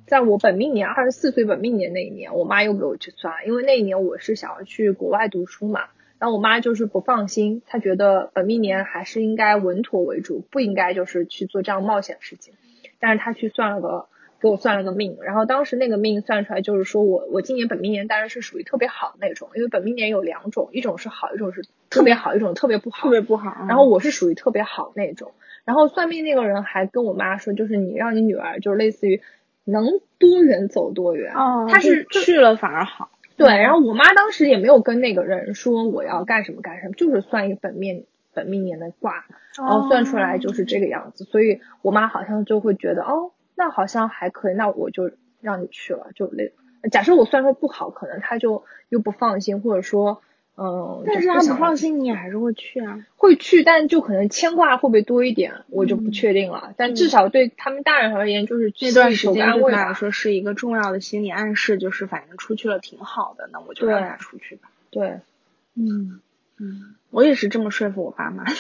[0.06, 5.86] 在我本命年二十四岁本命年那一年，我妈又给我去算，因为那一年我是想要去国外读书嘛，
[6.20, 12.54] 然后我妈就是不放心，她觉得本命年还是应该稳妥为主，不应该就是去做这样冒险的事情。
[13.00, 14.08] 但是他去算了个。
[14.40, 23.02] 给我算了个命，然后当时那个命算出来就是说我我今年本命年当然是属于特别好的那种，因为本命年有两种，一种是好，一种是特别好，一种特别不好。
[23.02, 23.66] 特别不好。
[23.68, 25.32] 然后我是属于特别好那种。
[25.66, 29.24] 然后算命那个人还跟我妈说，就是你让你女儿就是类似于
[29.64, 29.88] 能
[30.20, 31.34] 多远走多远。
[31.34, 33.10] 哦，他是去了反而好。
[33.38, 38.06] 对，然后我妈当时也没有跟那个人说我要干什么干什么，就是算一个本命
[38.38, 39.26] 本命年的卦，
[39.58, 41.24] 然后算出来就是这个样子。
[41.24, 45.10] 所以我妈好像就会觉得哦，那好像还可以，那我就
[45.42, 46.54] 让你去了，就类。
[46.92, 50.22] 假设我算出不好，可能她就又不放心，或者说。
[50.60, 53.06] 嗯，但是他不放心，你也还是会去啊。
[53.16, 56.74] 会去，但就可能牵挂会不会多一点，我就不确定了。
[56.78, 59.94] 但至少对他们大人而言，就是这段时间对他来。
[59.94, 64.72] 说是一个重要的心理暗示，就是反正出去了挺好的，那我就让对他出去吧。
[64.90, 65.20] 对
[65.76, 66.22] 嗯
[66.60, 68.54] 嗯，我也是这么说服我爸妈的。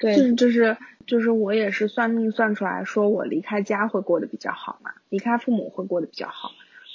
[0.00, 6.50] 对就是就是就是我也是算命算出来说我离开家会过得比较好嘛，离开父母会过得比较好，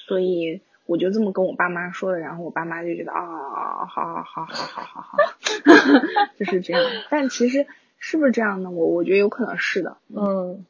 [0.08, 5.18] 所以我就这么跟我爸妈说的，然后我爸妈就觉得啊，好好好好好好好，
[6.38, 6.84] 就是这样。
[7.10, 7.66] 但其实
[7.98, 8.72] 是不是这样呢？
[8.72, 9.98] 我我觉得有可能是的。
[10.10, 10.66] 嗯，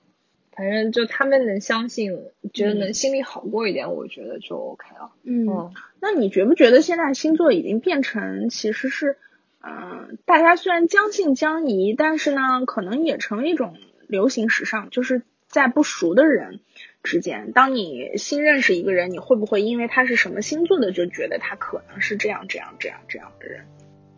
[0.52, 2.12] 反正就他们能相信，
[2.54, 5.12] 觉得能心里好过一点，我觉得就 OK 了。
[5.24, 9.18] 嗯嗯，那你觉不觉得现在星座已经变成其实是，
[9.64, 13.76] 嗯、大家虽然将信将疑，但是呢，可能也成为一种
[14.08, 16.60] 流行时尚，就是在不熟的人
[17.04, 23.66] 之间，当你新认识一个人，你会不会因为他是什么星座的，就觉得他可能是这样这样这样这样的人？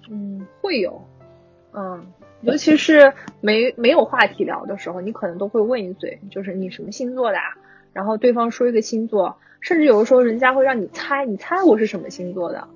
[0.10, 1.08] 嗯，会有，
[1.74, 7.44] 嗯，尤其是没没有话题聊的时候，你可能都会问一嘴，就是你什么星座的啊？
[7.94, 12.68] 然后对方说一个星座，甚至有的时候人家会让你猜，你猜我是什么星座的，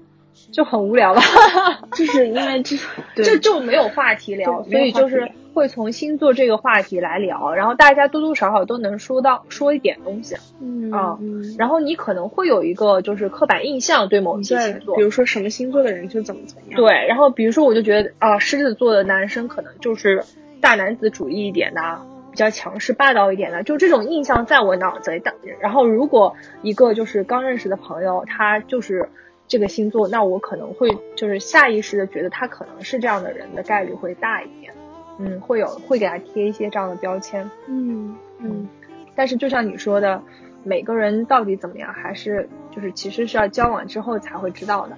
[0.51, 1.21] 就很无聊了。
[1.95, 2.77] 就是因为这，
[3.15, 20.23] 对这就没有话题聊，所以就是会从星座这个话题来聊，然后大家多多少少都能说到说一点东西，嗯啊嗯，然后你可能会有一个就是刻板印象对某一些星，座比，如说什么星座的人就怎么怎么样，对，然后比如说我就觉得啊，狮子座的男生可能就是
[20.61, 25.33] 大男子主义一点的，比较强势霸道一点的，就这种印象在我脑子里的。
[25.59, 29.09] 然后如果一个就是刚认识的朋友，他就是
[29.47, 34.73] 这个星座，那我可能会就是下意识的觉得他可能是这样的人的概率会大一点，
[35.19, 37.49] 嗯，会有会给他贴一些这样的标签。
[37.67, 38.67] 嗯嗯
[39.15, 40.21] 但是就像你说的，
[40.63, 44.97] 每个人到底怎么样，还是就是其实是要交往之后才会知道的。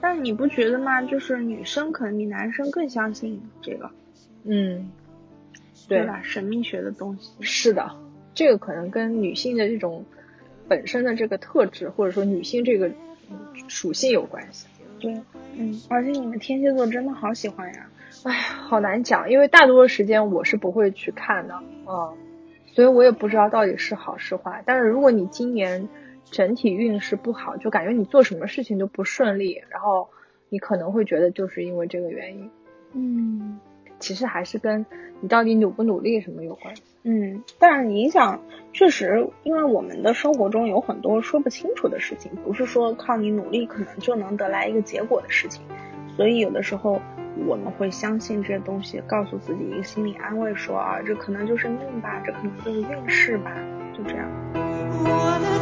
[0.00, 1.02] 但你不觉得吗？
[1.02, 3.90] 就是女生可能比男生更相信这个，
[4.44, 4.90] 嗯，
[5.88, 6.20] 对对吧？
[6.22, 7.32] 神秘学的东西。
[7.40, 7.90] 是的，
[8.34, 10.04] 这个可能跟女性的这种
[10.68, 12.94] 本身的这个特质，或者说女性这个嗯
[13.68, 14.66] 属性有关系。
[14.98, 15.12] 对，
[15.54, 17.86] 嗯，而且你们天蝎座真的好喜欢呀。
[18.24, 21.54] 哎呀，好难讲，因为大多数时间我是不会去看的，
[21.86, 22.14] 嗯，
[22.66, 24.62] 所以我也不知道到底是好是坏。
[24.64, 25.88] 但是如果你今年
[26.30, 30.08] 整体运势不好，就感觉你做什么事情都不顺利，然后
[30.48, 32.50] 你可能会觉得就是因为这个原因。
[32.94, 33.60] 嗯
[33.98, 34.84] 其实还是跟
[35.20, 36.82] 你到底努不努力什么有关系。
[37.08, 38.42] 嗯，但是影响
[38.72, 45.62] 确实，因为我们的生活中有很多说不清楚的事情，不是说靠你努力可能就能得来一个结果的事情，
[46.16, 47.00] 所以有的时候
[47.46, 53.52] 我们会相信这些东西，告诉自己一个心理安慰，说啊，这可能就是命吧，这可能就是运势吧，
[53.96, 54.28] 就这样。
[54.98, 55.60] 我的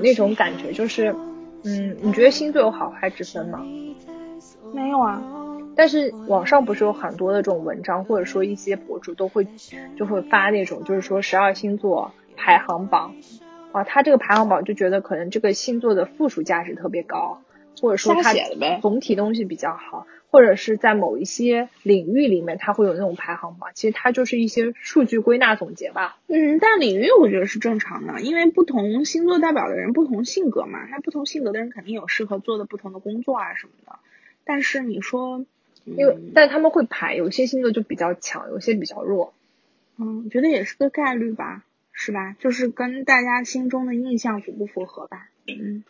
[0.00, 1.14] 有那种感觉，就是，
[1.64, 3.64] 嗯，你觉得星座有好坏之分吗？
[4.72, 5.22] 没有啊。
[5.76, 9.46] 但是网上不是有很多的这种文章，或者说一些博主都会
[9.96, 13.14] 就会发那种，就是说十二星座排行榜
[13.72, 17.42] 啊，他这个排行榜就觉得可能这个星座的附属价值特别高，
[17.80, 18.34] 或者说它
[18.80, 20.06] 总体东西比较好。
[20.30, 26.18] 或者是在某一些领域里面，它会有那种排行榜，其实它就是一些数据归纳总结吧。
[26.28, 33.98] 嗯，但领域我觉得是正常的，因为不同星座代表的人不同性格嘛，那不同性格的人肯定有适合做的不同的工作啊什么的。
[34.44, 35.44] 但是你说，
[35.84, 39.34] 因为但他们会排，有些星座就比较强，有些比较弱。
[39.98, 42.36] 嗯，我觉得也是个概率吧，是吧？
[42.38, 45.28] 就是跟大家心中的印象符不符合吧。
[45.48, 45.82] 嗯，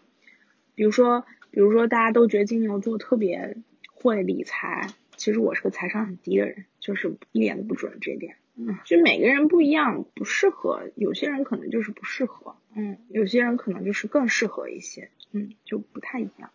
[0.74, 3.59] 比如说，比如说大家都觉得金牛座特别。
[4.03, 8.36] 会理财，其实我是个财商很低的人，就是一点都不准这一点。
[8.57, 16.51] 嗯，就每个人不一样，不适合，有些人可能就是不适合，嗯，有些人可能就是更适合一些，嗯，就不太一样。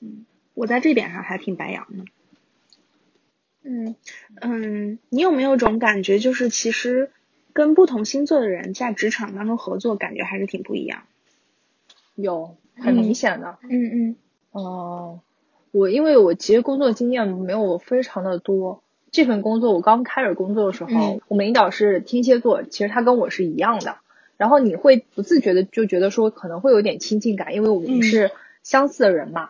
[0.00, 2.04] 嗯，我在这点上还挺白羊的。
[3.62, 3.94] 嗯
[4.40, 7.10] 嗯，你有没有种感觉，就是其实
[7.52, 11.04] 跟不同星座的人在职场当中合作，感觉还是挺不一样？
[12.14, 13.58] 有，很明显的。
[13.62, 14.16] 嗯嗯。
[14.50, 15.20] 哦。
[15.72, 23.96] 我因为我其实工作经验没有非常的多，这份工作我刚开始工作的时候，我们领导是天蝎座，其实他跟我是一样的，
[24.36, 28.30] 然后你会不自觉的就觉得说可能会有点亲近感，因为我们是
[28.62, 29.48] 相似的人嘛。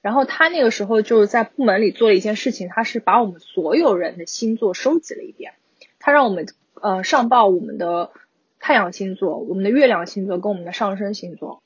[0.00, 5.52] 然后他那个时候就是在部门里做了一件事情，他是把我们所有人的星座收集了一遍，
[6.00, 6.46] 他让我们
[6.80, 8.10] 呃上报我们的
[8.58, 11.62] 太阳星座、我们的月亮星座跟我们的上升星座。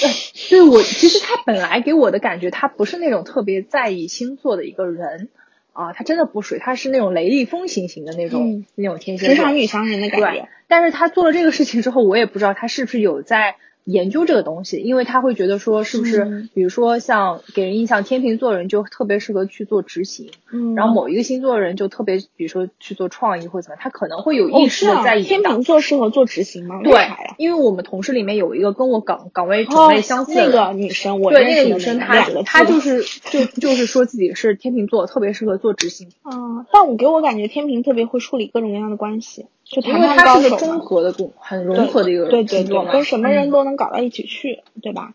[0.00, 0.10] 对，
[0.50, 5.28] 对我其实他本来给我的感觉，他不是那种特别在意星座的一个人
[5.72, 10.48] 啊，他真的不水，他是那种雷厉风行型的那种那种天蝎，职场女强人的感觉。
[10.68, 13.56] 但是他做了这个事情之后，我也不知道他是不是有在。
[13.86, 26.80] 研究这个东西，因为他会觉得说，是不是，比如说像给人印象，天秤座的人就特别适合去做执行，嗯，然后某一个星座的人就特别，比如说去做创意或者怎么，他可能会有意识的在天秤座适合做执行吗？
[26.82, 26.94] 对，
[27.38, 36.08] 因为我们同事里面有一个跟我岗岗位种类相似的那个女生，我对那个女生，她她就是就就是说自己是天秤座，特别适合做执行。
[36.24, 39.46] 嗯，但我给我感觉天秤特别会处理各种各样的关系。
[39.68, 45.14] 就因为它是个综合的工，很融合的一个对对对，跟什么人都能搞到一起去，对吧？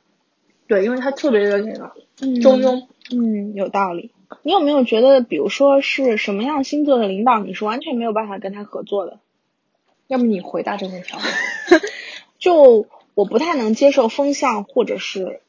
[0.67, 1.93] 对，因为他特别的那个
[2.41, 4.11] 中庸，嗯，有道理。
[4.43, 9.19] 你有没有觉得，比如说是什么样星座的领导，你是完全没有办法跟他合作的？
[10.07, 11.13] 要么你回答这个问题。
[12.37, 15.41] 就我不太能接受风向或者是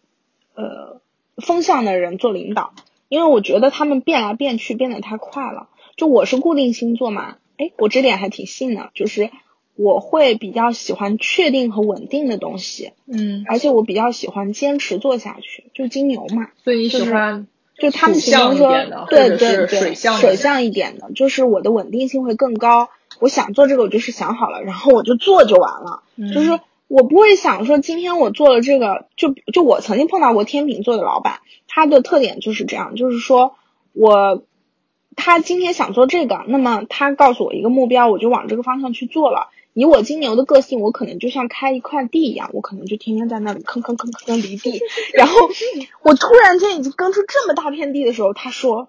[0.55, 1.01] 呃
[1.39, 2.73] 风向的人做领导，
[3.09, 5.69] 因为我觉得他们变来变去变得太快了。
[5.97, 7.37] 就我是固定星座嘛。
[7.63, 9.31] 哎，我这点还挺信的，就是
[9.77, 17.47] 我会比较喜欢确定和稳定的东西，嗯，而且我比较喜欢坚持做下去，就金牛嘛，所以你喜欢
[17.79, 18.71] 就他们喜欢说
[19.09, 22.89] 对对对水象一点的，就是我的稳定性会更高。
[23.21, 26.03] 我想做这个，我就是想好了，然后我就做就完了，
[26.35, 26.59] 就是
[26.89, 33.55] 我不会想说今天我做了这个，就就我曾经碰到过天秤座的老板，他的特点就是这样，就是说
[33.93, 34.43] 我。
[35.17, 39.49] 他今天想做这个，那么他告诉我一个目标，我就往这个方向去做了。
[39.75, 44.81] 以我金牛的个性，我可能就像开一块地一样，我可能就天天在那里吭吭吭吭吭犁地。
[45.15, 45.35] 然后
[46.03, 48.89] 我突然间已经耕出这么大片地的时候，他说：“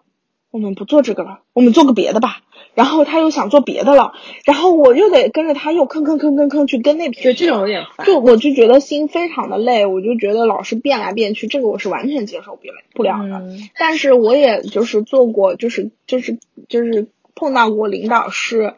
[0.53, 2.43] 我们不做这个了，我们做个别的吧。”
[2.75, 4.13] 然后他又想做别的了，
[4.45, 8.05] 然后我又得跟着他又吭吭吭吭吭去跟那片，就这种有点烦。
[8.05, 13.47] 就我就觉得心非常的累，我就觉得老是变来变去，这个我是完全接受不了不了的。
[13.77, 16.37] 但是我也就是做过，就是就是
[16.67, 18.75] 就是碰到过领导是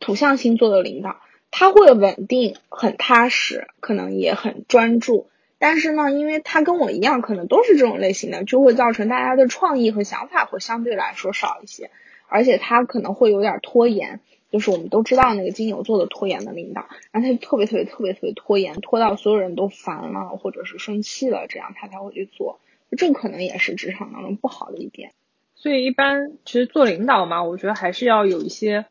[0.00, 1.16] 土象星座的领导，
[1.50, 5.26] 他会稳定很踏实，可能也很专注。
[5.66, 11.90] 但是呢，因为他跟我一样，可能都是这种类型的，就会造成大家的创意和想法会相对来说少一些。
[12.28, 22.60] 而且他可能会有点拖延，就是我们都知道那个金牛座的拖延的领导，然后他就特别特别特别特别拖延，拖到所有人都烦了或者是生气了，这样他才会去做。
[22.98, 25.12] 这可能也是职场当中不好的一点。
[25.54, 28.84] 所以一般其实做领导嘛，我觉得还是要有一些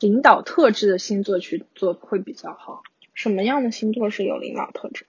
[0.00, 2.82] 领导特质的星座去做会比较好。
[3.14, 5.06] 什么样的星座是有领导特质？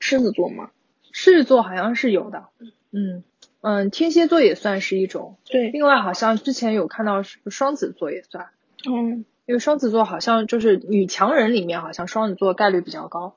[0.00, 0.70] 狮子座吗？
[1.12, 2.46] 狮子座好像是有的。
[2.90, 3.22] 嗯
[3.60, 5.36] 嗯，天蝎座也算是一种。
[5.44, 5.70] 对。
[5.70, 8.48] 另外好像之前有看到是双子座也算。
[8.88, 9.24] 嗯。
[9.46, 13.36] 因为双子座好像就是女强人里面，好像双子座概率比较高。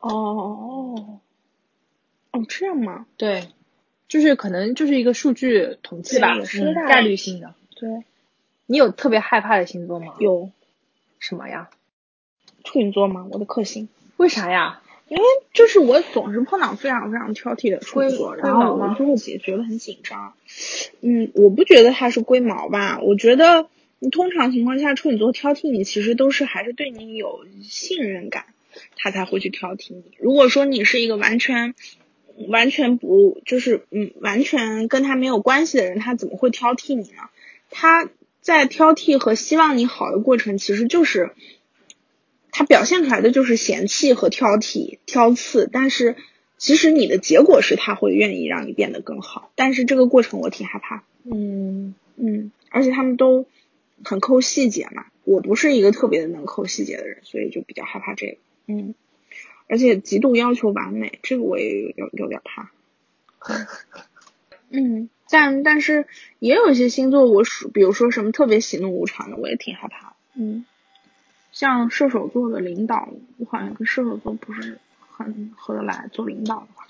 [0.00, 1.20] 哦哦。
[2.32, 3.06] 哦，这样吗？
[3.16, 3.48] 对。
[4.08, 7.54] 就是可能就是一个数据统计吧，是概率性的。
[7.76, 8.04] 对。
[8.66, 10.14] 你有特别害怕的星座吗？
[10.18, 10.50] 有。
[11.18, 11.68] 什么呀？
[12.64, 13.26] 处女座吗？
[13.30, 13.88] 我的克星。
[14.16, 14.80] 为啥呀？
[15.08, 15.22] 因为
[15.54, 20.34] 就是我总是碰到非常非常挑剔的处女座，然后我就会觉得很紧张。
[21.00, 23.00] 嗯，我不觉得他是龟毛吧？
[23.00, 28.44] 我觉得你通常情况下处女座挑剔你，其实都是还是对你有信任感，
[28.96, 30.04] 他才会去挑剔你。
[30.18, 31.74] 如果说你是一个完全
[32.48, 37.30] 完全不就是嗯完全跟他没有关系的人，他怎么会挑剔你呢？
[37.70, 38.10] 他
[38.42, 41.30] 在挑剔和希望你好的过程，其实就是。
[42.58, 46.16] 他表现出来的就是嫌弃和挑剔、挑刺，但是
[46.56, 51.04] 其实你的结果是他会愿意让你变得更好，但是这个过程我挺害怕。
[51.22, 53.46] 嗯嗯，而且他们都
[54.02, 58.38] 很抠细节嘛，我不是一个特别的能抠细节的人，所以就比较害怕这个。
[58.66, 58.96] 嗯，
[59.68, 62.72] 而且极度要求完美，这个我也有有有点怕。
[64.70, 66.08] 嗯，但但是
[66.40, 70.16] 也有一些星座我属，比如说什么特别喜怒无常的，我也挺害怕。
[70.34, 70.64] 嗯。
[71.58, 74.78] 像射手座的领导，我好像跟射手座不是
[75.10, 76.86] 很合得来，做领导的话，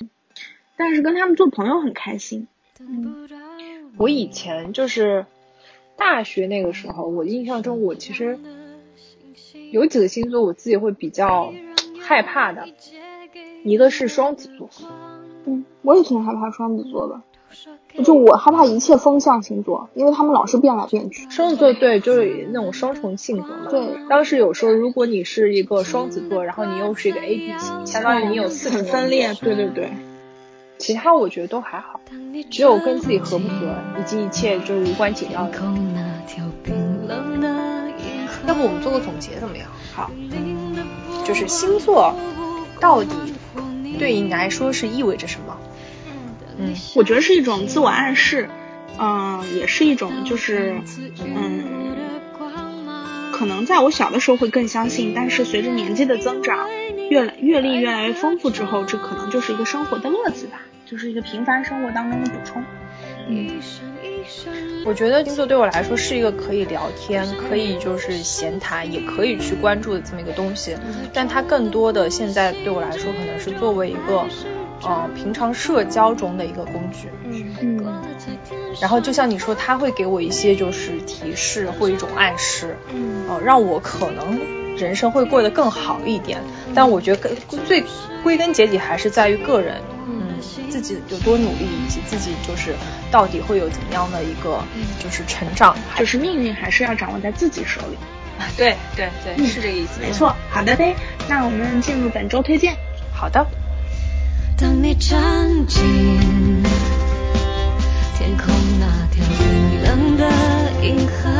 [0.76, 2.46] 但是跟他们做朋友很开心。
[2.78, 3.26] 嗯，
[3.96, 5.24] 我以前就是
[5.96, 8.38] 大学那个时候，我印象中我其实
[9.72, 11.50] 有几个星座我自己会比较
[12.02, 12.68] 害怕的，
[13.64, 14.68] 一个是双子座。
[15.46, 17.22] 嗯，我也挺害怕双子座的。
[18.04, 21.28] 就我害怕一切风象星座，因为他们老是变来变去。
[21.30, 23.66] 双子座对，就是那种双重性格嘛。
[23.70, 29.34] 对，当时有说，如果你是一个双子座，然后你又是一个 A B 型，相当于你有四种分裂。
[29.34, 29.90] 对对对，
[30.78, 32.00] 其他我觉得都还好，
[32.50, 35.58] 只有跟自己合不合，以及一切就是无关紧要的。
[38.46, 39.68] 要不我们做个总结怎么样？
[39.92, 40.10] 好，
[41.24, 42.14] 就是星座
[42.80, 43.10] 到底
[43.98, 45.57] 对你来说是意味着什么？
[46.58, 48.48] 嗯，我觉得是一种自我暗示，
[48.98, 50.80] 嗯，也是一种就是，
[51.24, 51.64] 嗯，
[53.32, 56.68] 可能在我小的时候会更相信，但是随着年纪的增长，
[57.10, 62.64] 越来阅历越来越丰富之后，这可能就是一个生活的乐子吧，就是一个平凡生活当中的补充。
[63.28, 63.60] 嗯，
[64.84, 70.74] 我觉得星座对我来说是一个可以聊天，可以就是闲谈，也可以去关注的这么一个东西，
[71.12, 74.26] 但它更多的现在对我来说可能是作为一个。
[74.82, 78.02] 呃，平常社交中的一个工具，嗯嗯，
[78.80, 84.38] 然后就像你说，他会给我一些就是提示或一种暗示，嗯，呃，让我可能
[84.76, 86.40] 人生会过得更好一点。
[86.74, 87.30] 但我觉得
[87.66, 87.84] 最
[88.22, 90.38] 归根结底还是在于个人，嗯，
[90.70, 92.74] 自己有多努力，以及自己就是
[93.10, 94.60] 到底会有怎么样的一个
[95.00, 97.96] 就是成长，就是命运还是要掌握在自己手里。
[98.56, 100.32] 对对对，是这个意思，没错。
[100.48, 100.94] 好的呗，
[101.28, 102.76] 那我们进入本周推荐。
[103.12, 103.44] 好的。
[104.60, 105.80] 当你站进
[108.16, 110.28] 天空那条冰冷的
[110.82, 111.30] 银河，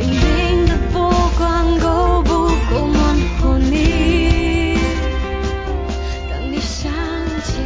[0.00, 4.78] 粼粼的波光够不够暖和你？
[6.30, 6.90] 当你想
[7.44, 7.58] 起，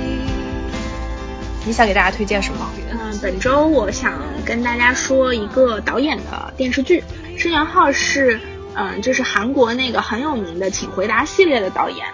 [1.65, 2.69] 你想给大家推荐什么？
[2.91, 4.13] 嗯，本周我想
[4.45, 7.05] 跟大家说一个导演的电视剧，
[7.39, 8.41] 申元浩是
[8.75, 12.05] 嗯，就是韩国那个很有名的《请回答》系列的导演。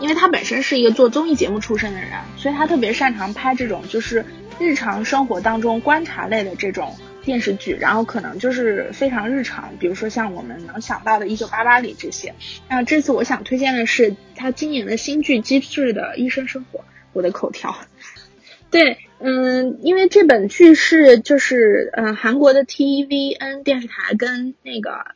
[0.00, 4.24] 因为他本身是一个做综艺节目出身的人，所以他特别擅长拍这种就是
[4.58, 12.34] 日常生活当中观察类的这种电视剧，然后可能就是非常日常，比如说像我们能想到的《一九八八》里这些。
[12.68, 16.80] 那这次我想推荐的是他今年的新剧《机智的医生生活》，
[17.12, 17.76] 我的口条。
[18.72, 25.14] 对，嗯，因为这本剧是就是呃韩国的 TVN 电视台跟那个。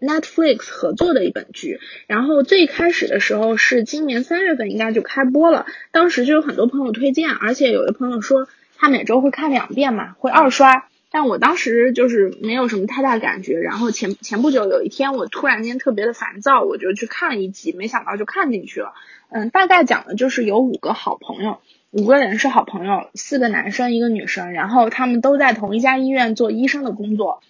[0.00, 18.94] Netflix 合作的一本剧，然后最开始的时候是今年三月份应该就开播了，当时就有很多朋友推荐，而且有的朋友说他每周会看两遍嘛，会二刷，但我当时就是没有什么太大感觉，然后前前不久有一天我突然间特别的烦躁，我就去看了一集，没想到就看进去了，
[19.28, 21.58] 嗯，大概讲的就是有五个好朋友，
[21.90, 27.42] 五个人是好朋友，四个男生一个女生，然后他们都在同一家医院做医生的工作。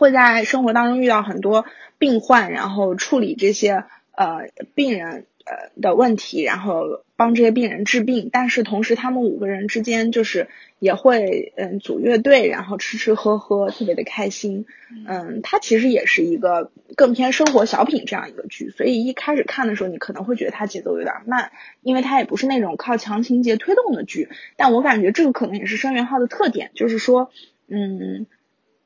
[0.00, 1.66] 会在生活当中遇到很多
[1.98, 8.30] 病患，然后处理这些呃病人呃的问题，然后帮这些病人治病。
[8.32, 10.48] 但是同时，他们五个人之间就是
[10.78, 14.64] 也会嗯组乐队，然后吃吃喝喝，特别的开心。
[15.06, 24.30] 嗯，它其实也是一个更偏生活小品这样一个剧，所以一开始看的时候，你可能会觉得它节奏有点慢，因为它也不是那种靠强情节推动的剧。
[24.56, 27.30] 但我感觉这个可能也是声源号的特点，就是说，
[27.68, 28.24] 嗯。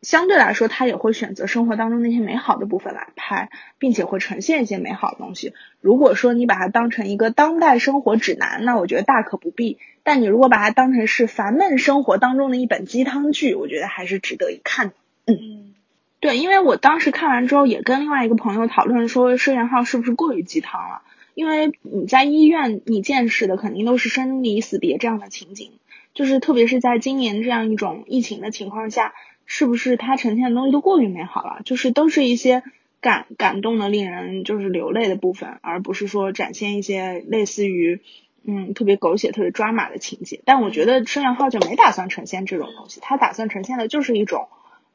[0.04, 5.54] 相对来说，他也会选择生活当中那些美好的部分来拍，并且会呈现一些美好的东西。
[5.80, 9.78] 如果说你把它当成一个当代生活指南，那我觉得大可不必。
[10.02, 14.94] 但你如果把它当成是烦闷生活当中的一本鸡汤剧，我觉得还是值得一看的。
[15.26, 15.72] 嗯，
[16.20, 21.00] 对，因为我当时看完之后，也跟另外一个朋友讨论说，摄元号是不是过于鸡汤了？
[21.34, 25.72] 因为你在医院，你见识的肯定都是生离死别这样的情景，
[26.12, 29.14] 就是特别是在今年这样一种疫情的情况下。
[29.46, 31.60] 是不是它呈现的东西都过于美好了？
[31.64, 32.62] 就是都是一些
[33.00, 38.00] 感感动的、令人就是流泪的部分，而不是说展现一些类似于
[38.44, 40.40] 嗯特别狗血、特别抓马的情节。
[40.44, 44.48] 但我觉得《生阳号》就没打算呈现这种东西，它打算呈现的就是一种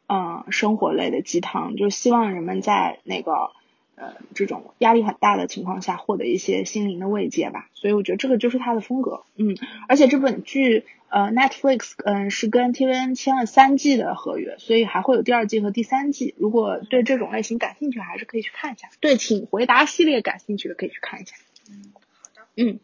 [0.08, 3.52] 嗯生活类的鸡汤，就是希望人们在那个。
[4.00, 7.70] 呃，这种压力很大的情况下，获得一些心灵的慰藉吧。
[7.74, 9.24] 所以我觉得这个就是他的风格。
[9.36, 9.58] 嗯，
[9.90, 16.34] 而且这本剧，呃，Netflix，嗯，是跟 TVN 签了三季的合约，所以还会有第二季和第三季。
[16.38, 18.88] 如果对这种类型感兴趣，还是可以去看一下。
[19.02, 21.36] 对，请回答系列感兴趣的可以去看一下。
[21.70, 22.48] 嗯，好的。
[22.56, 22.80] 嗯，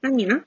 [0.00, 0.44] 那你呢？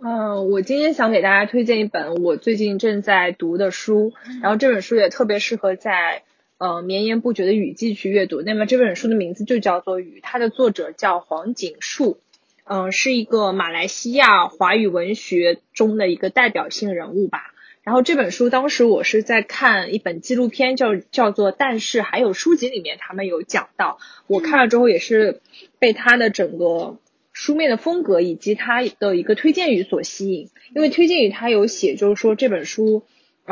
[0.00, 4.12] 嗯，我今天想给大家推荐一本我最近正在读的书，
[4.42, 6.24] 然后这本书也特别适合在。
[6.60, 8.42] 呃，绵延不绝的雨季去阅读。
[8.42, 12.18] 那么这本书的名字就叫做《雨》，它的作者叫黄锦树，
[12.64, 17.54] 嗯，是一个马来西亚华语文学中的一个代表性人物吧。
[17.82, 25.40] 然后这本书当时我是在看一本纪录片，叫叫做《但是还有书籍》里面他们有讲到，我看了之后也是
[25.78, 26.98] 被他的整个
[27.32, 33.02] 书面的风格以及他的一个推荐语所吸引，因为推荐语他有写，就是说这本书。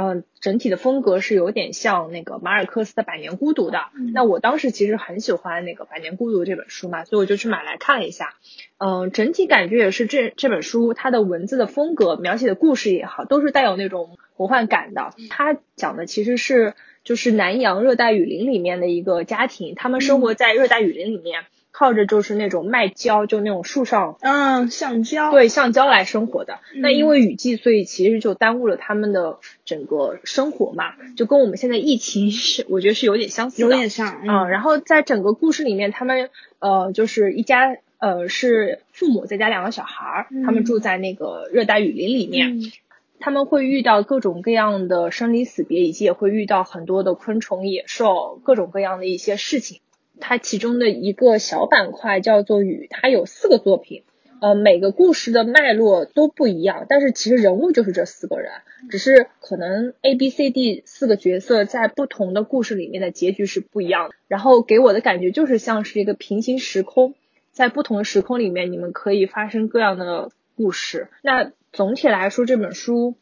[0.01, 3.81] 嗯，整体的风格是有点像那个马尔克斯的《百年孤独》的。
[4.15, 8.35] 那我当时其实很喜欢那个《百年孤独》这本书嘛，所以我就去买来看了一下。
[8.79, 15.15] 嗯，整体感觉也是这这本书它的文字的风格、描写的故事也好，都是带有那种魔幻感的。
[15.31, 21.43] 它讲的其实是就是南洋热带雨林里面的一个家庭，他们生活在热带雨林里面。
[21.71, 26.59] 靠着就是那种卖胶，就那种树上，嗯，橡胶，对，橡胶来生活的。
[26.75, 34.23] 那因为雨季，所以其实就耽误了他们的整个生活嘛，就跟我们现在疫情是，我觉得是有点相似的，有点像。
[34.27, 42.61] 嗯，然后在整个故事里面，他们呃就是一家呃是父母再加两个小孩儿，他们住在那个热带雨林里面，
[43.21, 49.81] 他们会遇到各种各样的生离死别，以及也会遇到很多的昆虫、野兽，各种各样的一些事情。
[50.21, 54.03] 它其中的一个小板块叫做雨，它有四个作品，
[54.41, 58.53] 呃，每个故事的脉络都不一样，但是其实人物就是这四个人，
[58.91, 64.15] 只是可能 A、B、C、D 四个角色在不同的故事里面的结局是不一样的。
[64.29, 67.15] 然后给我的感觉就是像是一个平行时空，
[67.53, 71.09] 在不同的时空里面，你们可以发生各样的故事。
[71.23, 73.15] 那总体来说，这本书。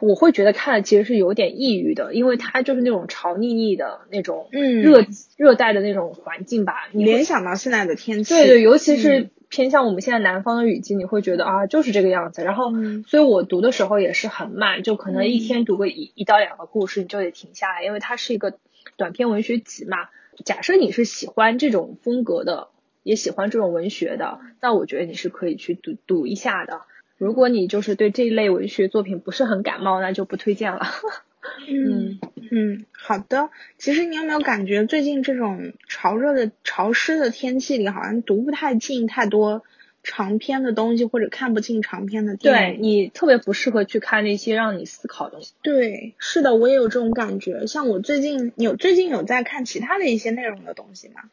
[0.00, 5.06] 我会觉得看了其实是有点抑郁的，因为它就是那种潮腻腻的那种，嗯，热
[5.36, 6.88] 热带的那种环境吧。
[6.92, 12.42] 你联想到现在的天气，对对，尤其是偏向我们现在南方的雨季，你会觉得啊，就是这个样子。
[12.42, 12.70] 然后，
[13.06, 18.54] 所以我读的时候也是很慢，就可能一天读个一一到两个故事，你就得停下来，因为它是一个
[18.96, 20.08] 短篇文学集嘛。
[20.44, 22.68] 假设你是喜欢这种风格的，
[23.02, 26.82] 也喜欢这种文学的，那我觉得你是可以去读读一下的。
[27.20, 30.86] 如果你就是对这一类文学作品不是很感冒，那就不推荐了。
[31.68, 32.18] 嗯
[32.50, 33.50] 嗯，好的。
[33.76, 39.62] 其实你有没有感觉最近这种潮热的、潮湿的天气里，好像读不太进太多
[40.02, 42.76] 长篇的东西，或者看不进长篇的电影？
[42.76, 45.52] 对你特别不适合去看那些让你思考的东西。
[45.60, 47.66] 对，是的，我也有这种感觉。
[47.66, 51.24] 像我最近有最近有在看其他的一些内容的东西吗？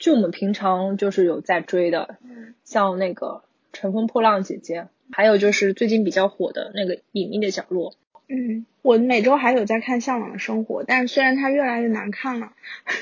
[0.00, 2.16] 就我们平常就是有在追的，
[2.64, 3.44] 像那个
[3.78, 4.82] 《乘风破浪姐姐》。
[5.12, 7.92] 还有就是最近比较火的那个《隐秘的角落》。
[8.32, 12.52] 嗯，我每周还有在看《向往的生活》，但是虽然它越来越难看了，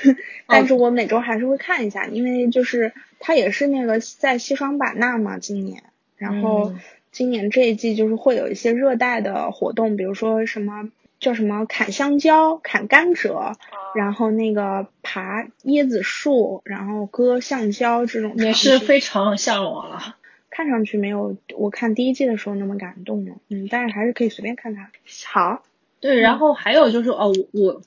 [0.47, 5.83] 但是我每周还是会看一下，因为就是它也是那个在西双版纳嘛，今年，
[6.17, 6.73] 然后
[7.11, 10.89] 今年这一季就是会有一些热带的活动，比如说什么
[11.19, 13.53] 叫什么砍香蕉、砍甘蔗，
[13.93, 20.15] 然后那个爬椰子树，然后割橡胶这种，也是非常向往了。
[20.59, 24.91] 看上去没有我看第一季的时候那么感动了，嗯，但是还是可以随便看看。
[25.25, 25.63] 好，
[26.01, 27.81] 对，然后还有就是哦，我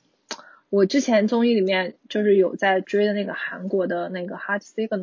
[0.71, 4.97] 我之前综艺里面就是有在追的那个韩国的那个《Heart Signal》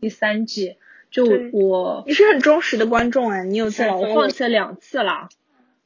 [0.00, 0.76] 第三季，
[1.10, 5.28] 就我你是很忠实的观众哎，你有是了，我放弃了两次了。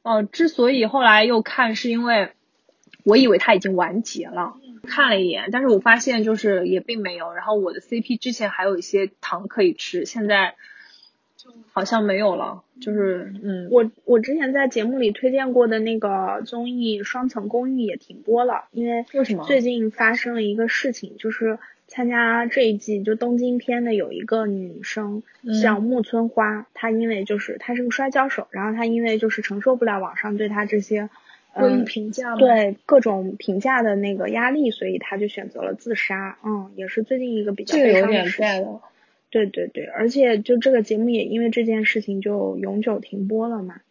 [0.03, 2.29] 哦、之所以后来又看，是因为
[3.03, 4.53] 我以为它已经完结了，
[4.87, 7.33] 看了一眼，但是我发现就是也并没有。
[7.33, 10.55] 然后我的 CP 之前还有一些糖可以吃，现在
[11.71, 12.63] 好像没有了。
[12.81, 31.09] 就是嗯，我我之前在节目里推荐过的那个综艺《双层公寓》也停播了，因为为什么最近发生了一个事情，就是参加这一季就东京篇的有一个女生嗯叫木村花，她因为就是她是个摔跤手，然后她因为就是承受不了网上对她这些。
[31.57, 36.37] 恶意嗯评价？，对各种评价的那个压力，所以她就选择了自杀。
[36.43, 38.43] 嗯，也是最近一个比较悲伤的事。
[39.35, 43.81] 对对对，而且就这个节目也因为这件事情就永久停播了嘛，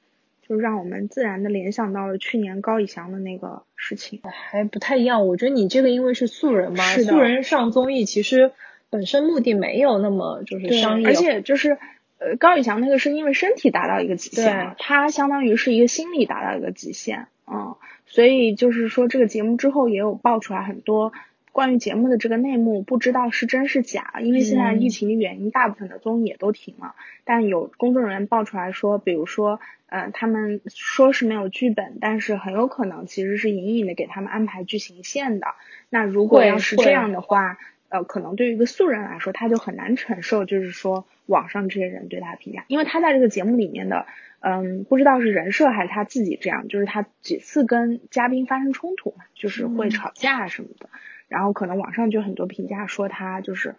[0.40, 4.22] 就让我们自然的联想到了去年高以翔的那个事情。
[4.22, 5.26] 还不太一样。
[5.26, 8.52] 我觉得你这个因为是素人嘛，是的素人上综艺其实
[8.88, 11.76] 本身目的没有那么就是，商业，而且就是
[12.16, 17.76] 呃高以翔那个是因为身体达到一个极限了，他相当于是一个心理达到一个极限，嗯，
[18.06, 21.12] 所以就是说这个节目之后也有爆出来很多。
[21.54, 26.96] 关于节目的这个内幕，不知道是真是假，因为现在嗯疫情的原因，大部分的综艺也都停了。
[27.22, 35.46] 但有工作人员爆出来说，比如说，呃，他们说是没有剧本，但是很有可能其实是隐隐的给他们安排剧情线的。
[35.90, 37.56] 那如果要是这样的话，
[37.88, 44.06] 呃，可能对于一个素人来说，他就很难承受，就是说网上这些人对他的评价，因为他在这个节目里面的，
[44.40, 50.88] 嗯，不知道是人设还是他自己这样，就是他几次跟嘉宾发生冲突嘛，就是会嗯吵架什么的，
[51.28, 53.74] 然后可能网上就很多评价说他就是。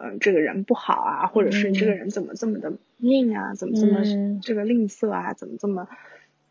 [0.00, 5.88] 嗯，这个人不好啊，或者是这个嗯人怎么这么的命啊，怎么这么嗯这个吝啬啊，怎么这么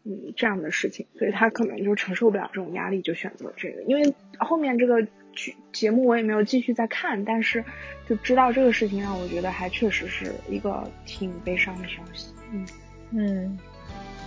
[0.03, 3.81] 嗯这样的事情，所以他可能就承受不了这种压力，就选择这个。
[3.83, 7.63] 因为后面这个剧节目我也没有继续再看，但是
[8.05, 12.33] 就知道这个事情让我觉得还确实是一个挺悲伤的消息。
[12.51, 12.67] 嗯，
[13.11, 13.57] 嗯，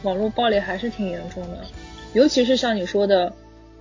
[0.03, 1.63] 网络暴力还是挺严重的，
[2.15, 3.31] 尤其是像你说的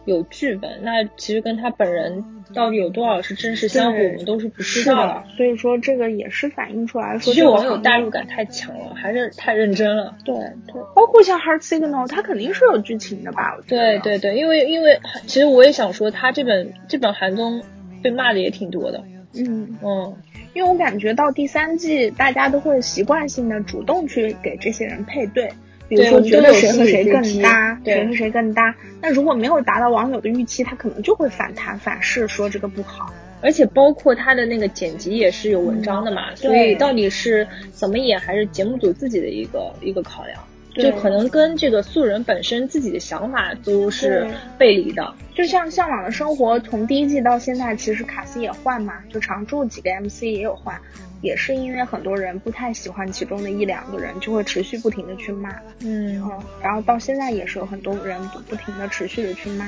[0.10, 10.16] 有剧本，那其实跟他本人到底有多少是真实相互，对我们都是不知道的。，所以说这个也是反映出来说其实网友代入感太强了，还是太认真了。
[10.26, 10.36] 对
[10.68, 13.55] 对，包括像 Heart Signal，它肯定是有剧情的吧？
[13.55, 13.99] 我觉得。
[13.99, 17.62] 对对对，因为因为其实我也想说，他这本这本韩综
[18.01, 19.03] 被骂的也挺多的。
[19.36, 20.16] 嗯，嗯，
[20.55, 25.51] 因为我感觉到第三季，大家都会习惯性的主动去给这些人配对，
[25.90, 28.76] 比如说觉得谁和谁更搭，对谁和谁更搭。
[29.02, 33.12] 那如果没有达到网友的预期，他可能就会反弹反噬，说这个不好。
[33.42, 45.13] 而且包括他的那个剪辑也是有文章的嘛，所以到底是怎么演，还是节目组自己的一个一个考量，对就可能跟这个素人本身自己的想法都是背离的。
[45.34, 50.80] 就像《向往的生活》从第一季到现在，其实卡司也换嘛，就常驻几个 MC 也有换，
[51.22, 55.49] 也是因为很多人不太喜欢其中的一两个人，就会持续不停的去骂。
[55.80, 59.65] 嗯嗯，然后到现在也是有很多人不不停的持续的去骂，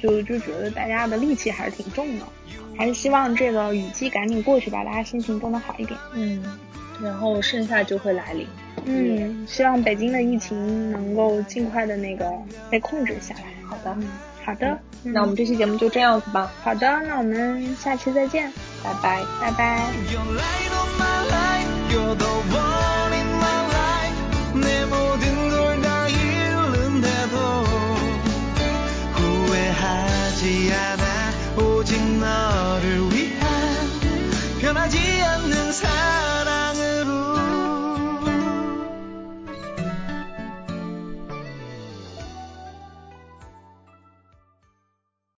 [0.00, 2.24] 就就觉得大家的戾气还是挺重的，
[2.76, 5.98] 还是希望这个雨季赶紧过去吧，大家心情都能好一点。
[6.14, 6.42] 嗯，
[7.02, 8.46] 然后剩下就会来临。
[8.85, 12.31] 嗯，希望北京的疫情能够尽快的那个
[12.69, 13.41] 被控制下来。
[13.69, 14.07] 好的，嗯，
[14.45, 18.49] 好的，那我们这期节目就这样子吧，好的，那我们下期再见，
[18.83, 19.21] 拜拜。
[19.41, 19.91] 拜拜。
[20.09, 24.15] You're light of my life, you're the one in my life.
[24.53, 27.35] 내 모든 걸 다 잃는데도
[29.15, 31.03] 후회하지 않아
[31.61, 33.41] 오직 너를 위한
[34.61, 35.87] 변하지 않는 삶.